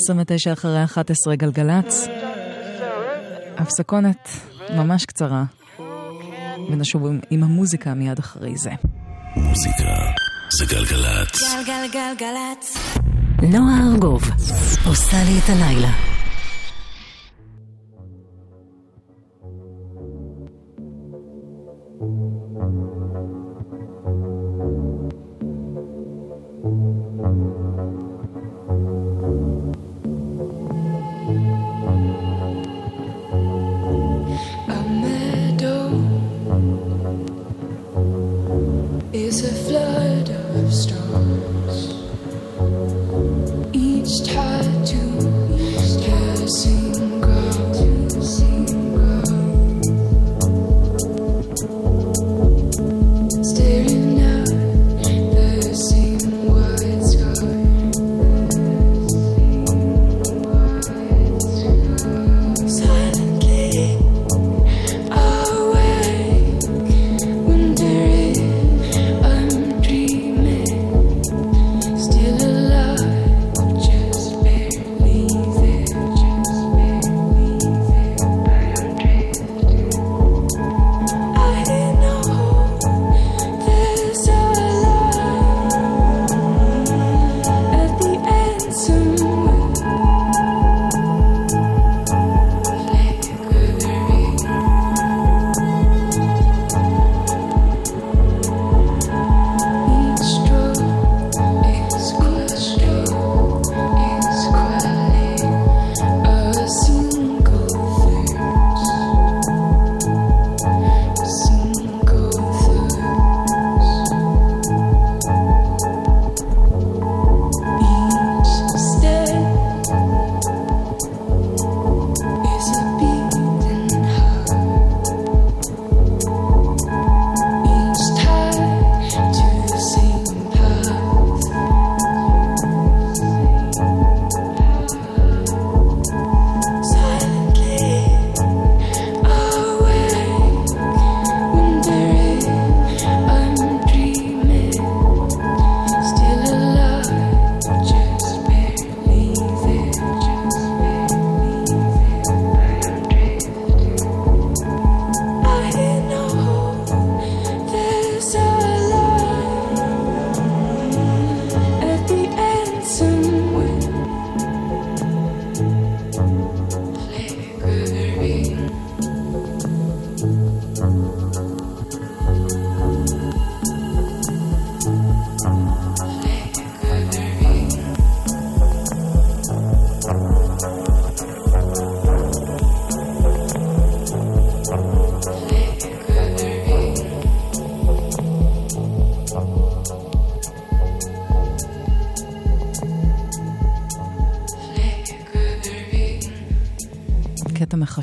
29 0.07 0.53
אחרי 0.53 0.84
11 0.84 1.35
גלגלצ. 1.35 2.07
הפסקונת 3.57 4.29
ממש 4.69 5.05
קצרה, 5.05 5.43
ונשוב 6.71 7.05
עם, 7.29 7.43
המוזיקה 7.43 7.93
מיד 7.93 8.19
אחרי 8.19 8.57
זה. 8.57 8.69
מוזיקה 9.35 9.95
זה 10.59 10.65
גלגלצ. 10.75 11.41
גלגלגלגלצ. 11.67 12.77
נועה 13.41 13.88
ארגוב 13.93 14.21
עושה 14.85 15.17
לי 15.23 15.39
את 15.39 15.49
הלילה. 15.49 16.16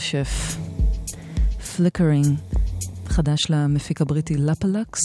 מכשף. 0.05 0.57
Flickering, 1.77 2.27
חדש 3.07 3.51
למפיק 3.51 4.01
הבריטי 4.01 4.37
Lapalux, 4.37 5.01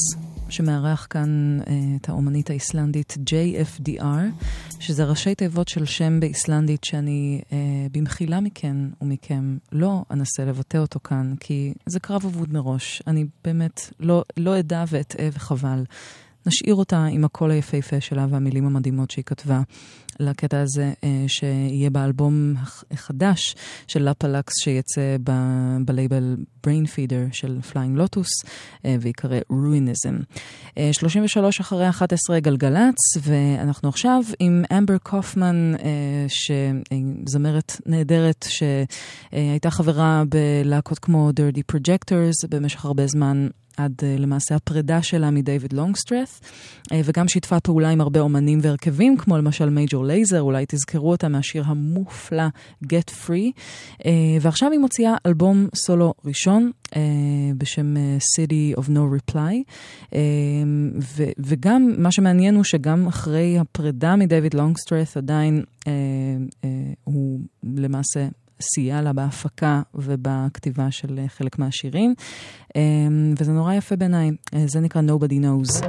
שמארח 0.49 1.07
כאן 1.09 1.59
אה, 1.67 1.73
את 2.01 2.09
האומנית 2.09 2.49
האיסלנדית 2.49 3.17
JFDR, 3.29 4.43
שזה 4.79 5.03
ראשי 5.05 5.35
תיבות 5.35 5.67
של 5.67 5.85
שם 5.85 6.19
באיסלנדית 6.19 6.83
שאני 6.83 7.41
אה, 7.51 7.57
במחילה 7.91 8.39
מכן 8.39 8.75
ומכם 9.01 9.57
לא 9.71 10.03
אנסה 10.11 10.45
לבטא 10.45 10.77
אותו 10.77 10.99
כאן, 11.03 11.33
כי 11.39 11.73
זה 11.85 11.99
קרב 11.99 12.25
אבוד 12.25 12.53
מראש. 12.53 13.03
אני 13.07 13.25
באמת 13.43 13.93
לא, 13.99 14.23
לא 14.37 14.59
אדע 14.59 14.83
ואטעה 14.87 15.27
וחבל. 15.33 15.83
נשאיר 16.45 16.75
אותה 16.75 17.05
עם 17.05 17.25
הקול 17.25 17.51
היפהפה 17.51 18.01
שלה 18.01 18.27
והמילים 18.29 18.65
המדהימות 18.65 19.11
שהיא 19.11 19.25
כתבה 19.25 19.61
לקטע 20.19 20.61
הזה, 20.61 20.91
אה, 21.03 21.23
שיהיה 21.27 21.89
באלבום 21.89 22.53
הח- 22.57 22.83
החדש 22.91 23.55
של 23.87 24.09
Lapalux 24.09 24.53
שיצא 24.63 25.15
ב- 25.23 25.77
בלייבל 25.85 26.37
Brain 26.67 26.85
Feeder 26.87 27.31
של 27.31 27.59
Flying 27.71 27.99
Lotus, 27.99 28.47
אה, 28.85 28.95
ויקרא 29.01 29.39
Ruinism. 29.51 30.23
אה, 30.77 30.89
33 30.93 31.59
אחרי 31.59 31.89
11 31.89 32.39
גלגלצ, 32.39 32.95
ואנחנו 33.21 33.89
עכשיו 33.89 34.21
עם 34.39 34.63
אמבר 34.77 34.97
קופמן, 34.97 35.73
שזמרת 36.27 37.81
נהדרת, 37.85 38.45
שהייתה 38.49 39.69
חברה 39.69 40.23
בלהקות 40.29 40.99
כמו 40.99 41.29
Dirty 41.39 41.75
Projectors 41.75 42.47
במשך 42.49 42.85
הרבה 42.85 43.07
זמן. 43.07 43.47
עד 43.79 43.93
uh, 43.99 44.21
למעשה 44.21 44.55
הפרידה 44.55 45.01
שלה 45.01 45.31
מדייוויד 45.31 45.73
לונגסטרף, 45.73 46.41
uh, 46.41 46.93
וגם 47.05 47.27
שיתפה 47.27 47.59
פעולה 47.59 47.89
עם 47.89 48.01
הרבה 48.01 48.19
אומנים 48.19 48.59
והרכבים, 48.61 49.17
כמו 49.17 49.37
למשל 49.37 49.69
Major 49.69 50.05
Lazer, 50.05 50.41
אולי 50.41 50.65
תזכרו 50.67 51.11
אותה 51.11 51.27
מהשיר 51.27 51.63
המופלא 51.65 52.47
Get 52.83 53.11
Free, 53.25 53.59
uh, 53.99 54.05
ועכשיו 54.41 54.71
היא 54.71 54.79
מוציאה 54.79 55.15
אלבום 55.25 55.67
סולו 55.75 56.13
ראשון 56.25 56.71
בשם 57.57 57.95
City 58.17 58.79
of 58.79 58.83
No 58.87 59.31
Reply, 59.31 59.53
וגם 61.39 61.93
מה 61.97 62.11
שמעניין 62.11 62.55
הוא 62.55 62.63
שגם 62.63 63.07
אחרי 63.07 63.59
הפרידה 63.59 64.15
מדייוויד 64.15 64.53
לונגסטרף 64.53 65.17
עדיין 65.17 65.63
הוא 67.03 67.39
למעשה 67.63 68.27
סייע 68.61 69.01
לה 69.01 69.13
בהפקה 69.13 69.81
ובכתיבה 69.93 70.91
של 70.91 71.19
אה, 71.19 71.27
חלק 71.27 71.59
מהשירים, 71.59 72.13
אה, 72.75 72.81
וזה 73.37 73.51
נורא 73.51 73.73
יפה 73.73 73.95
בעיניי, 73.95 74.31
אה, 74.53 74.63
זה 74.67 74.79
נקרא 74.79 75.01
Nobody 75.01 75.33
Knows. 75.33 75.85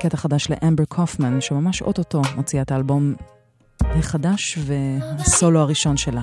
קטע 0.00 0.16
חדש 0.16 0.50
לאמבר 0.50 0.84
קופמן, 0.84 1.40
שממש 1.40 1.82
אוטוטו 1.82 2.22
מוציאה 2.36 2.62
את 2.62 2.70
האלבום 2.70 3.14
החדש 3.80 4.58
והסולו 4.66 5.60
הראשון 5.60 5.96
שלה. 5.96 6.22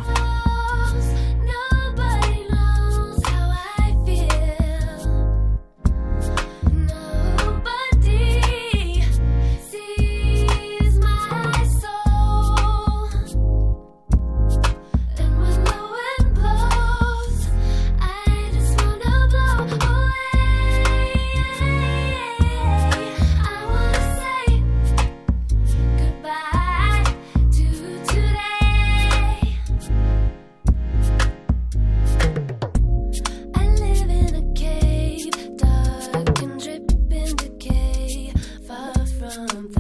something. 39.38 39.76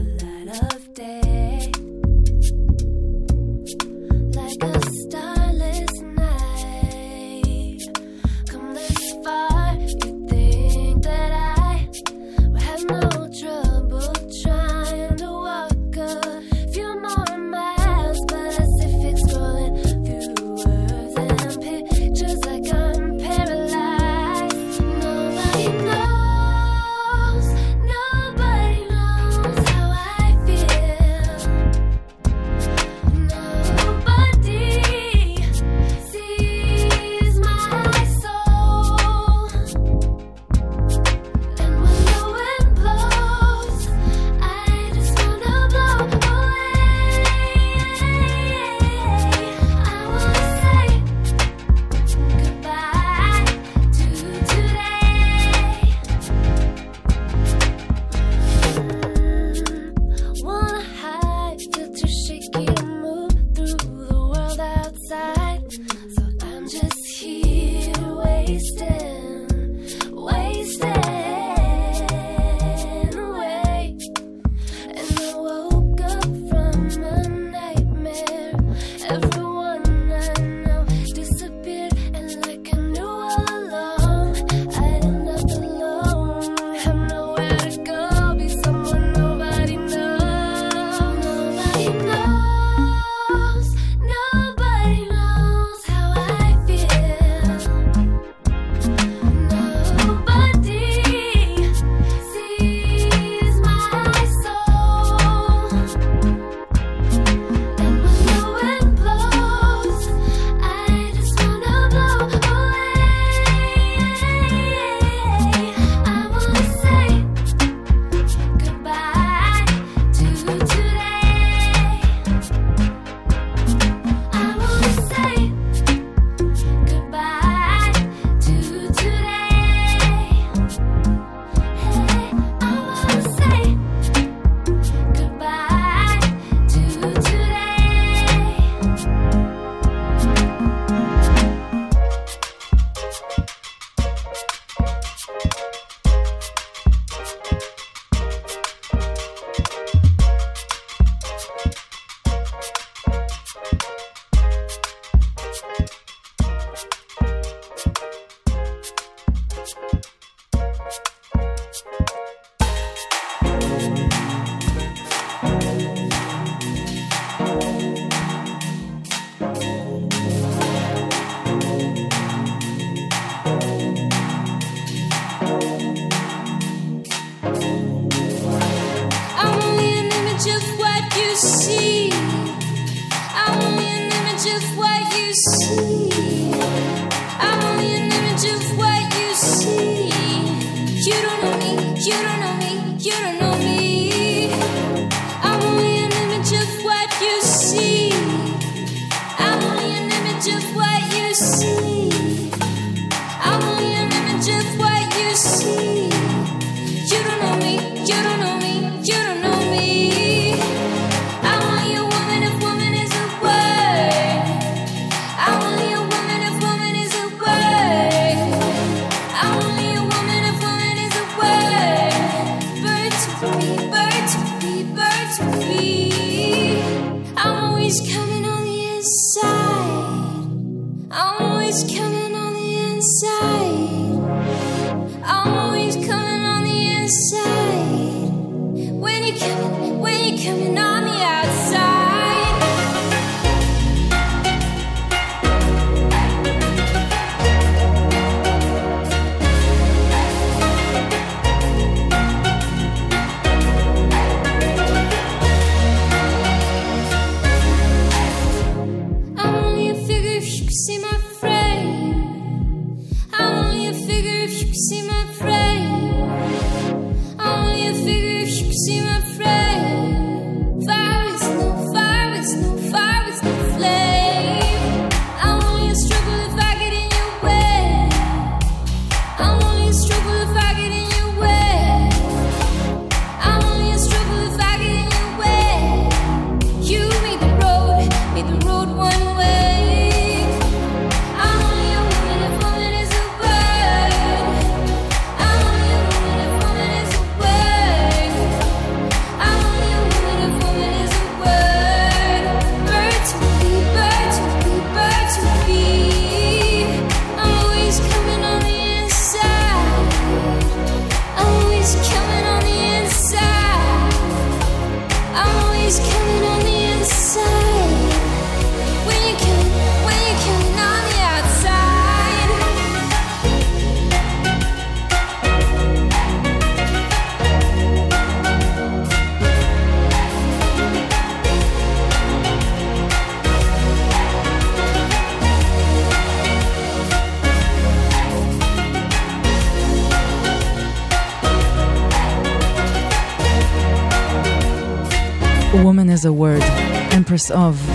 as 346.17 346.25
a 346.25 346.31
word, 346.31 346.63
Empress 347.11 347.51
of, 347.51 347.91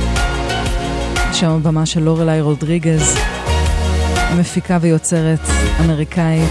שעון 1.32 1.62
במה 1.62 1.86
של 1.86 2.02
לורלי 2.02 2.40
רודריגז, 2.40 3.16
מפיקה 4.40 4.78
ויוצרת 4.80 5.40
אמריקאית, 5.84 6.50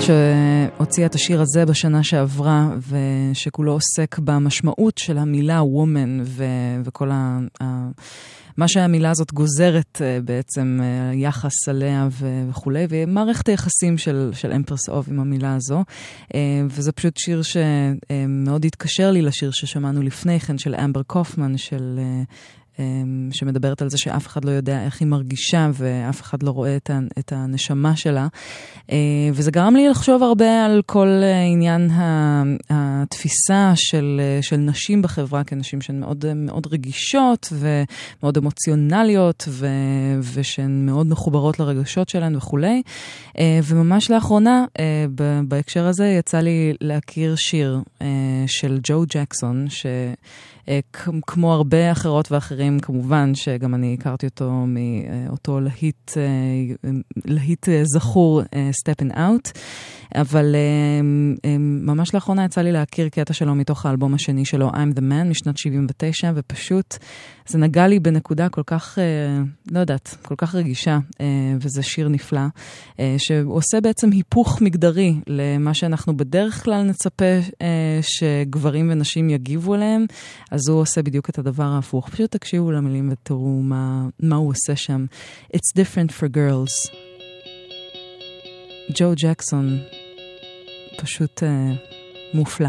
שהוציאה 0.00 1.06
את 1.06 1.14
השיר 1.14 1.40
הזה 1.40 1.66
בשנה 1.66 2.02
שעברה, 2.02 2.66
ושכולו 2.88 3.72
עוסק 3.72 4.18
במשמעות 4.18 4.98
של 4.98 5.18
המילה 5.18 5.60
woman 5.60 6.22
ו- 6.24 6.44
וכל 6.84 7.10
ה- 7.10 7.38
מה 8.58 8.68
שהמילה 8.68 9.10
הזאת 9.10 9.32
גוזרת 9.32 10.02
אה, 10.04 10.18
בעצם, 10.24 10.80
אה, 10.82 11.10
היחס 11.10 11.68
עליה 11.68 12.08
וכולי, 12.48 12.86
ומערכת 12.88 13.48
היחסים 13.48 13.98
של, 13.98 14.30
של 14.34 14.52
אמפרס 14.52 14.88
אוב 14.88 15.06
עם 15.10 15.20
המילה 15.20 15.54
הזו. 15.54 15.84
אה, 16.34 16.40
וזה 16.70 16.92
פשוט 16.92 17.16
שיר 17.16 17.42
שמאוד 17.42 18.64
התקשר 18.64 19.10
לי 19.10 19.22
לשיר 19.22 19.50
ששמענו 19.50 20.02
לפני 20.02 20.40
כן, 20.40 20.58
של 20.58 20.74
אמבר 20.74 21.02
קופמן, 21.02 21.56
של... 21.56 22.00
אמ, 22.78 23.28
שמדברת 23.32 23.82
על 23.82 23.90
זה 23.90 23.98
שאף 23.98 24.26
אחד 24.26 24.44
לא 24.44 24.50
יודע 24.50 24.84
איך 24.84 25.00
היא 25.00 25.08
מרגישה 25.08 25.70
ואף 25.74 26.20
אחד 26.20 26.42
לא 26.42 26.50
רואה 26.50 26.76
את, 27.18 27.32
הנשמה 27.32 27.96
שלה. 27.96 28.26
אה, 28.92 28.96
וזה 29.32 29.50
גרם 29.50 29.76
לי 29.76 29.88
לחשוב 29.88 30.22
הרבה 30.22 30.64
על 30.64 30.82
כל 30.86 31.08
אה, 31.22 31.42
עניין 31.42 31.90
התפיסה 32.70 33.72
של, 33.74 34.20
אה, 34.20 34.42
של 34.42 34.56
נשים 34.56 35.02
בחברה 35.02 35.44
כנשים 35.44 35.80
שהן 35.80 36.00
מאוד, 36.00 36.24
מאוד 36.34 36.66
רגישות 36.70 37.52
ומאוד 37.52 38.36
אמוציונליות 38.36 39.44
ו, 39.48 39.66
ושהן 40.34 40.86
מאוד 40.86 41.06
מחוברות 41.06 41.60
לרגשות 41.60 42.08
שלהן 42.08 42.36
וכולי. 42.36 42.82
וממש 43.64 44.10
לאחרונה, 44.10 44.64
בהקשר 45.48 45.86
הזה, 45.86 46.06
יצא 46.06 46.40
לי 46.40 46.74
להכיר 46.80 47.36
שיר 47.36 47.80
של 48.46 48.78
ג'ו 48.82 49.04
ג'קסון, 49.08 49.66
ש... 49.68 49.86
אה, 50.68 50.80
כמו 51.26 51.54
הרבה 51.54 51.92
אחרות 51.92 52.32
ואחרים, 52.32 52.67
כמובן 52.82 53.34
שגם 53.34 53.74
אני 53.74 53.96
הכרתי 53.98 54.26
אותו 54.26 54.64
מאותו 54.66 55.60
להיט, 55.60 56.12
אה, 56.16 56.90
להיט 57.24 57.68
אה, 57.68 57.82
זכור, 57.84 58.42
Stepping 58.42 59.14
Out, 59.14 59.58
אבל 60.14 60.54
ממש 61.58 62.14
לאחרונה 62.14 62.44
יצא 62.44 62.60
לי 62.60 62.72
להכיר 62.72 63.08
קטע 63.08 63.32
שלו 63.32 63.54
מתוך 63.54 63.86
האלבום 63.86 64.14
השני 64.14 64.44
שלו, 64.44 64.70
I'm 64.70 64.96
the 64.96 65.00
Man, 65.00 65.24
משנת 65.30 65.58
79, 65.58 66.32
ופשוט 66.34 66.96
זה 67.46 67.58
נגע 67.58 67.86
לי 67.86 68.00
בנקודה 68.00 68.48
כל 68.48 68.62
כך, 68.66 68.98
לא 69.70 69.80
יודעת, 69.80 70.16
כל 70.22 70.34
כך 70.38 70.54
רגישה, 70.54 70.98
וזה 71.60 71.82
שיר 71.82 72.08
נפלא, 72.08 72.40
שהוא 73.18 73.54
עושה 73.54 73.80
בעצם 73.80 74.10
היפוך 74.10 74.62
מגדרי 74.62 75.14
למה 75.26 75.74
שאנחנו 75.74 76.16
בדרך 76.16 76.64
כלל 76.64 76.82
נצפה 76.82 77.38
שגברים 78.02 78.90
ונשים 78.92 79.30
יגיבו 79.30 79.74
אליהם. 79.74 80.06
אז 80.50 80.68
הוא 80.68 80.80
עושה 80.80 81.02
בדיוק 81.02 81.30
את 81.30 81.38
הדבר 81.38 81.64
ההפוך. 81.64 82.08
פשוט 82.08 82.30
תקשיבו 82.30 82.57
למילים 82.66 83.08
ותראו 83.12 83.60
מה, 83.62 84.08
מה 84.20 84.36
הוא 84.36 84.50
עושה 84.50 84.76
שם. 84.76 85.06
It's 85.52 85.80
different 85.80 86.10
for 86.10 86.36
girls. 86.36 86.98
ג'ו 88.94 89.12
ג'קסון, 89.16 89.78
פשוט 90.98 91.42
uh, 91.42 91.46
מופלא. 92.34 92.68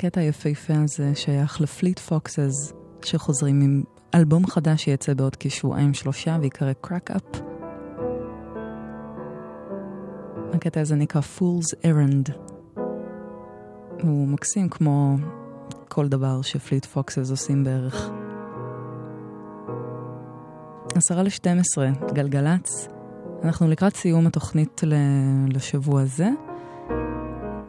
הקטע 0.00 0.20
היפהפה 0.20 0.74
הזה 0.84 1.14
שייך 1.14 1.60
לפליט 1.60 1.98
פוקסס, 1.98 2.72
שחוזרים 3.04 3.60
עם 3.60 3.82
אלבום 4.14 4.46
חדש 4.46 4.84
שיצא 4.84 5.14
בעוד 5.14 5.36
כשבועיים 5.40 5.94
שלושה 5.94 6.38
ויקרא 6.40 6.72
קראק 6.72 7.10
אפ. 7.10 7.22
הקטע 10.54 10.80
הזה 10.80 10.94
נקרא 10.94 11.20
Fool's 11.20 11.74
Errand. 11.84 12.32
הוא 14.02 14.28
מקסים 14.28 14.68
כמו 14.68 15.16
כל 15.88 16.08
דבר 16.08 16.42
שפליט 16.42 16.84
פוקסס 16.84 17.30
עושים 17.30 17.64
בערך. 17.64 18.10
עשרה 20.94 21.22
לשתים 21.22 21.58
עשרה, 21.58 21.90
גלגלצ. 22.12 22.88
אנחנו 23.44 23.68
לקראת 23.68 23.96
סיום 23.96 24.26
התוכנית 24.26 24.80
לשבוע 25.48 26.02
הזה. 26.02 26.28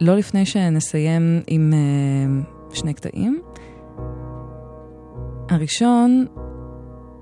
לא 0.01 0.15
לפני 0.17 0.45
שנסיים 0.45 1.41
עם 1.47 1.73
uh, 1.73 2.75
שני 2.75 2.93
קטעים. 2.93 3.41
הראשון 5.49 6.25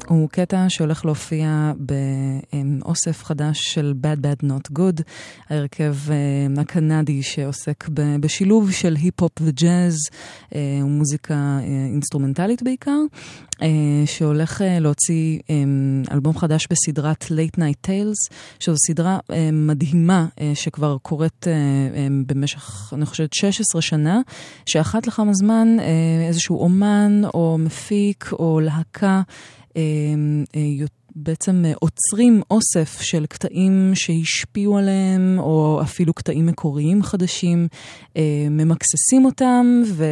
הוא 0.07 0.29
קטע 0.29 0.65
שהולך 0.69 1.05
להופיע 1.05 1.71
באוסף 1.77 3.23
חדש 3.23 3.73
של 3.73 3.93
Bad 4.01 4.19
Bad 4.19 4.45
Not 4.45 4.79
Good, 4.79 5.01
ההרכב 5.49 5.95
uh, 6.07 6.59
הקנדי 6.61 7.23
שעוסק 7.23 7.89
בשילוב 8.19 8.71
של 8.71 8.95
היפ-הופ 8.95 9.31
וג'אז, 9.41 9.95
uh, 10.49 10.53
ומוזיקה 10.83 11.59
uh, 11.61 11.63
אינסטרומנטלית 11.93 12.63
בעיקר, 12.63 12.99
שהולך 14.05 14.61
להוציא 14.81 15.39
אלבום 16.11 16.37
חדש 16.37 16.67
בסדרת 16.71 17.23
Late 17.23 17.59
Night 17.59 17.87
Tales, 17.87 18.35
שזו 18.59 18.77
סדרה 18.87 19.19
מדהימה 19.53 20.25
שכבר 20.53 20.97
קורית 21.01 21.47
במשך, 22.25 22.93
אני 22.93 23.05
חושבת, 23.05 23.33
16 23.33 23.81
שנה, 23.81 24.21
שאחת 24.65 25.07
לכמה 25.07 25.33
זמן 25.33 25.77
איזשהו 26.27 26.59
אומן 26.59 27.21
או 27.33 27.57
מפיק 27.59 28.29
או 28.31 28.59
להקה 28.59 29.21
אה, 29.77 29.81
אה, 30.55 30.61
יותר 30.61 30.98
בעצם 31.23 31.63
עוצרים 31.79 32.41
אוסף 32.51 33.01
של 33.01 33.25
קטעים 33.25 33.91
שהשפיעו 33.93 34.77
עליהם, 34.77 35.35
או 35.39 35.79
אפילו 35.81 36.13
קטעים 36.13 36.45
מקוריים 36.45 37.03
חדשים, 37.03 37.67
ממקססים 38.51 39.25
אותם, 39.25 39.81
ו, 39.87 40.05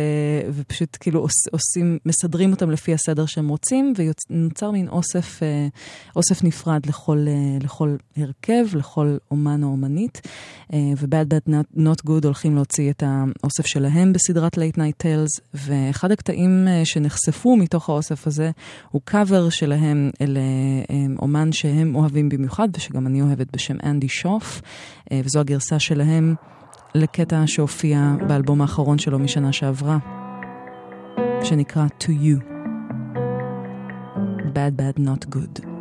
ופשוט 0.53 0.97
כאילו 0.99 1.27
עושים, 1.51 1.97
מסדרים 2.05 2.51
אותם 2.51 2.71
לפי 2.71 2.93
הסדר 2.93 3.25
שהם 3.25 3.47
רוצים, 3.49 3.93
ונוצר 3.97 4.71
מין 4.71 4.87
אוסף, 4.87 5.39
אוסף 6.15 6.43
נפרד 6.43 6.85
לכל, 6.85 7.27
לכל 7.63 7.95
הרכב, 8.17 8.65
לכל 8.75 9.17
אומן 9.31 9.63
או 9.63 9.67
אומנית. 9.67 10.21
Bad 10.71 11.49
Not, 11.49 11.77
Not 11.77 12.07
Good 12.07 12.23
הולכים 12.23 12.55
להוציא 12.55 12.89
את 12.89 13.03
האוסף 13.05 13.65
שלהם 13.65 14.13
בסדרת 14.13 14.57
Late 14.57 14.77
Night 14.77 15.03
Tales, 15.03 15.41
ואחד 15.53 16.11
הקטעים 16.11 16.67
שנחשפו 16.83 17.55
מתוך 17.55 17.89
האוסף 17.89 18.27
הזה 18.27 18.51
הוא 18.91 19.01
קאבר 19.05 19.49
שלהם 19.49 20.09
אל... 20.21 20.37
אומן 21.21 21.51
שהם 21.51 21.95
אוהבים 21.95 22.29
במיוחד 22.29 22.67
ושגם 22.77 23.07
אני 23.07 23.21
אוהבת 23.21 23.47
בשם 23.53 23.75
אנדי 23.83 24.07
שוף, 24.07 24.61
וזו 25.13 25.39
הגרסה 25.39 25.79
שלהם 25.79 26.35
לקטע 26.95 27.43
שהופיע 27.45 28.15
באלבום 28.27 28.61
האחרון 28.61 28.97
שלו 28.97 29.19
משנה 29.19 29.51
שעברה, 29.51 29.97
שנקרא 31.43 31.87
To 31.99 32.07
You. 32.07 32.57
Bad 34.53 34.73
Bad 34.79 34.99
Not 34.99 35.35
Good. 35.35 35.76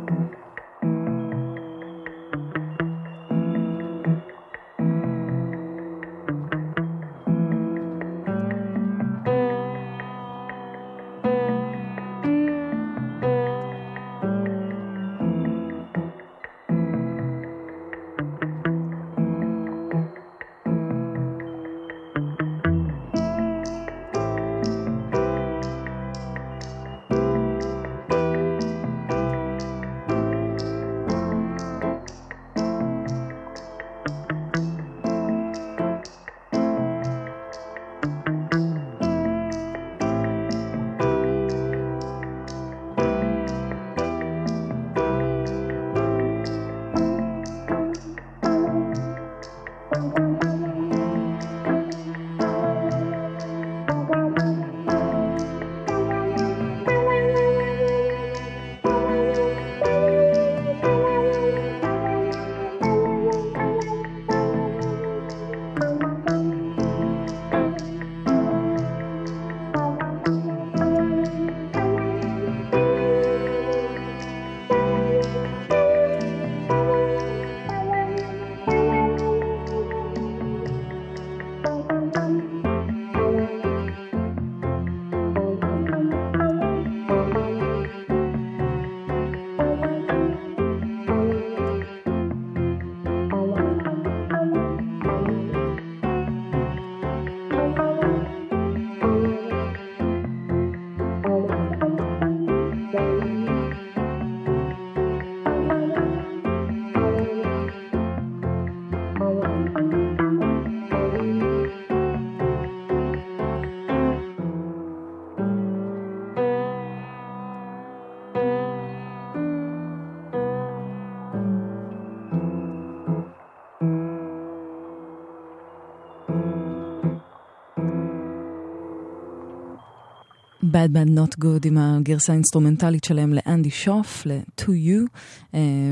Bad 130.77 130.93
Bad 130.93 131.09
Not 131.09 131.43
Good 131.43 131.67
עם 131.67 131.77
הגרסה 131.77 132.33
האינסטרומנטלית 132.33 133.03
שלהם 133.03 133.33
לאנדי 133.33 133.69
שוף, 133.69 134.25
ל-To 134.25 134.67
You, 134.67 135.07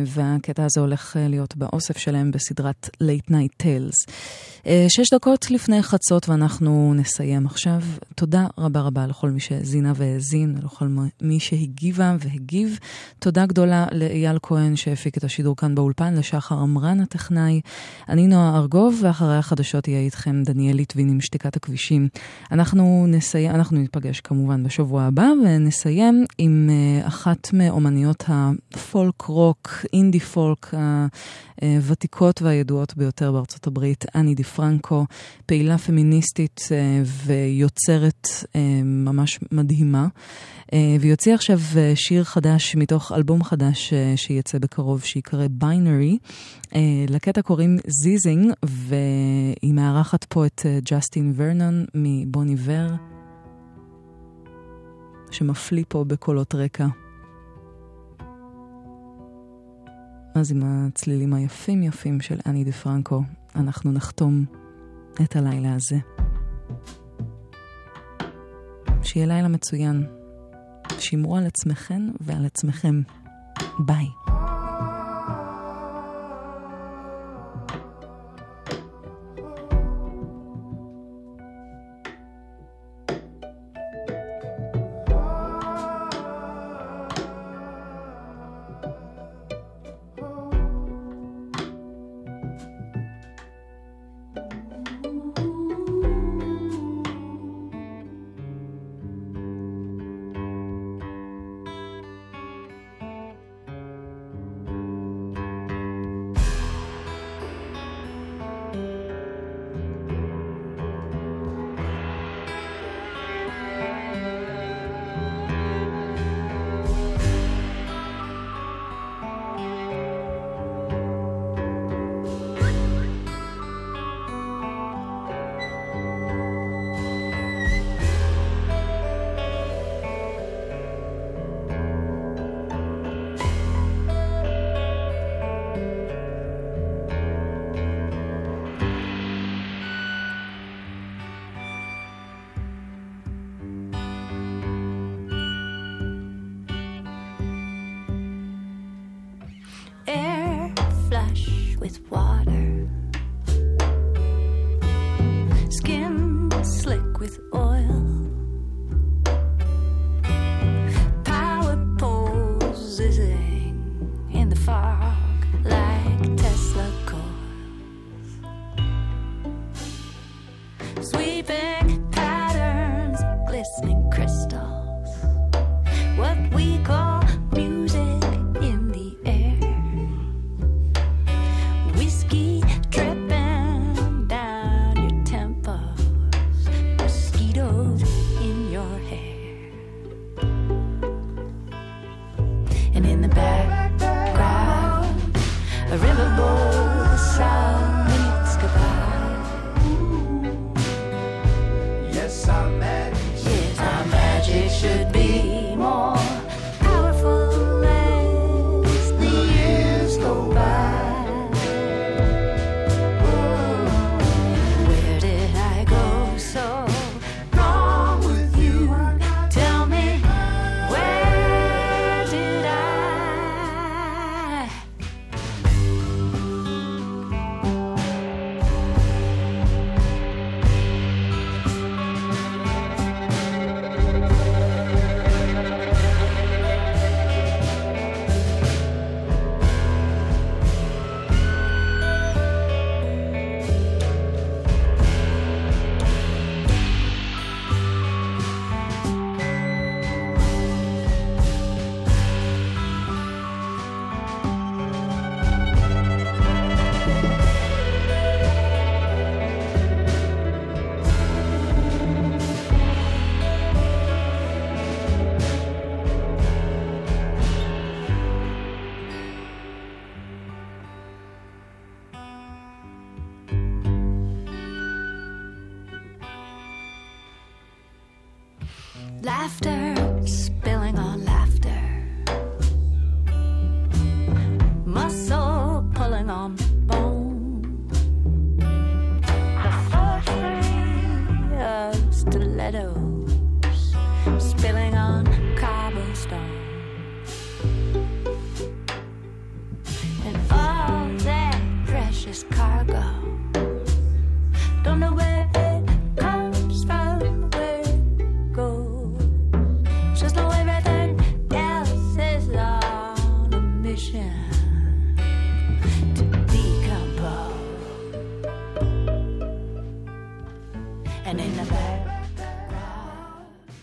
והקטע 0.05 0.65
הזה 0.65 0.79
הולך 0.79 1.17
אה, 1.17 1.27
להיות 1.27 1.55
באוסף 1.55 1.97
שלהם 1.97 2.31
בסדרת 2.31 2.89
Late 3.03 3.31
Night 3.31 3.63
Tales. 3.63 4.13
אה, 4.67 4.85
שש 4.89 5.13
דקות 5.13 5.51
לפני 5.51 5.83
חצות 5.83 6.29
ואנחנו 6.29 6.93
נסיים 6.95 7.45
עכשיו. 7.45 7.81
תודה 8.15 8.47
רבה 8.57 8.81
רבה 8.81 9.07
לכל 9.07 9.29
מי 9.29 9.39
שהאזינה 9.39 9.93
והאזין, 9.95 10.55
ולכל 10.61 10.87
מי 11.21 11.39
שהגיבה 11.39 12.15
והגיב. 12.19 12.79
תודה 13.19 13.45
גדולה 13.45 13.85
לאייל 13.91 14.37
כהן 14.41 14.75
שהפיק 14.75 15.17
את 15.17 15.23
השידור 15.23 15.55
כאן 15.55 15.75
באולפן, 15.75 16.13
לשחר 16.13 16.55
עמרן 16.55 16.99
הטכנאי. 17.01 17.61
אני 18.09 18.27
נועה 18.27 18.57
ארגוב, 18.57 18.99
ואחרי 19.01 19.37
החדשות 19.37 19.87
יהיה 19.87 19.99
איתכם 19.99 20.43
דניאל 20.43 20.75
ליטבין 20.75 21.09
עם 21.09 21.21
שתיקת 21.21 21.55
הכבישים. 21.55 22.07
אנחנו 22.51 23.05
נסיים, 23.07 23.51
אנחנו 23.51 23.77
ניפגש 23.77 24.19
כמובן 24.19 24.63
בש... 24.63 24.75
בשבוע 24.75 25.03
הבא, 25.03 25.27
ונסיים 25.45 26.25
עם 26.37 26.69
אה, 26.69 27.07
אחת 27.07 27.53
מאומניות 27.53 28.23
הפולק 28.27 29.21
רוק, 29.21 29.54
אינדי 29.93 30.19
פולק 30.19 30.73
הוותיקות 31.61 32.41
והידועות 32.41 32.97
ביותר 32.97 33.31
בארצות 33.31 33.67
הברית, 33.67 34.05
אני 34.15 34.35
די 34.35 34.43
פרנקו, 34.43 35.05
פעילה 35.45 35.77
פמיניסטית 35.77 36.61
אה, 36.71 37.01
ויוצרת 37.25 38.27
אה, 38.55 38.81
ממש 38.83 39.39
מדהימה. 39.51 40.07
והיא 40.99 41.11
הוציאה 41.11 41.35
עכשיו 41.35 41.59
שיר 41.95 42.23
חדש 42.23 42.75
מתוך 42.75 43.11
אלבום 43.11 43.43
חדש 43.43 43.93
שיצא 44.15 44.57
בקרוב, 44.57 45.03
שיקרא 45.03 45.47
Binary. 45.51 46.17
לקטע 47.09 47.41
קוראים 47.41 47.77
Zizzing, 47.87 48.53
והיא 48.63 49.73
מארחת 49.73 50.23
פה 50.23 50.45
את 50.45 50.65
ג'סטין 50.85 51.33
ורנון 51.35 51.85
מ 51.95 52.10
Bon 52.10 52.55
Iver. 52.59 52.95
שמפליא 55.31 55.83
פה 55.87 56.03
בקולות 56.03 56.55
רקע. 56.55 57.04
אז 60.35 60.51
עם 60.51 60.63
הצלילים 60.65 61.33
היפים 61.33 61.83
יפים 61.83 62.21
של 62.21 62.39
אני 62.45 62.63
דה 62.63 62.71
פרנקו, 62.71 63.23
אנחנו 63.55 63.91
נחתום 63.91 64.45
את 65.23 65.35
הלילה 65.35 65.75
הזה. 65.75 65.97
שיהיה 69.03 69.25
לילה 69.25 69.47
מצוין. 69.47 70.03
שמרו 70.99 71.37
על 71.37 71.45
עצמכם 71.45 72.09
ועל 72.21 72.45
עצמכם. 72.45 73.01
ביי. 73.79 74.05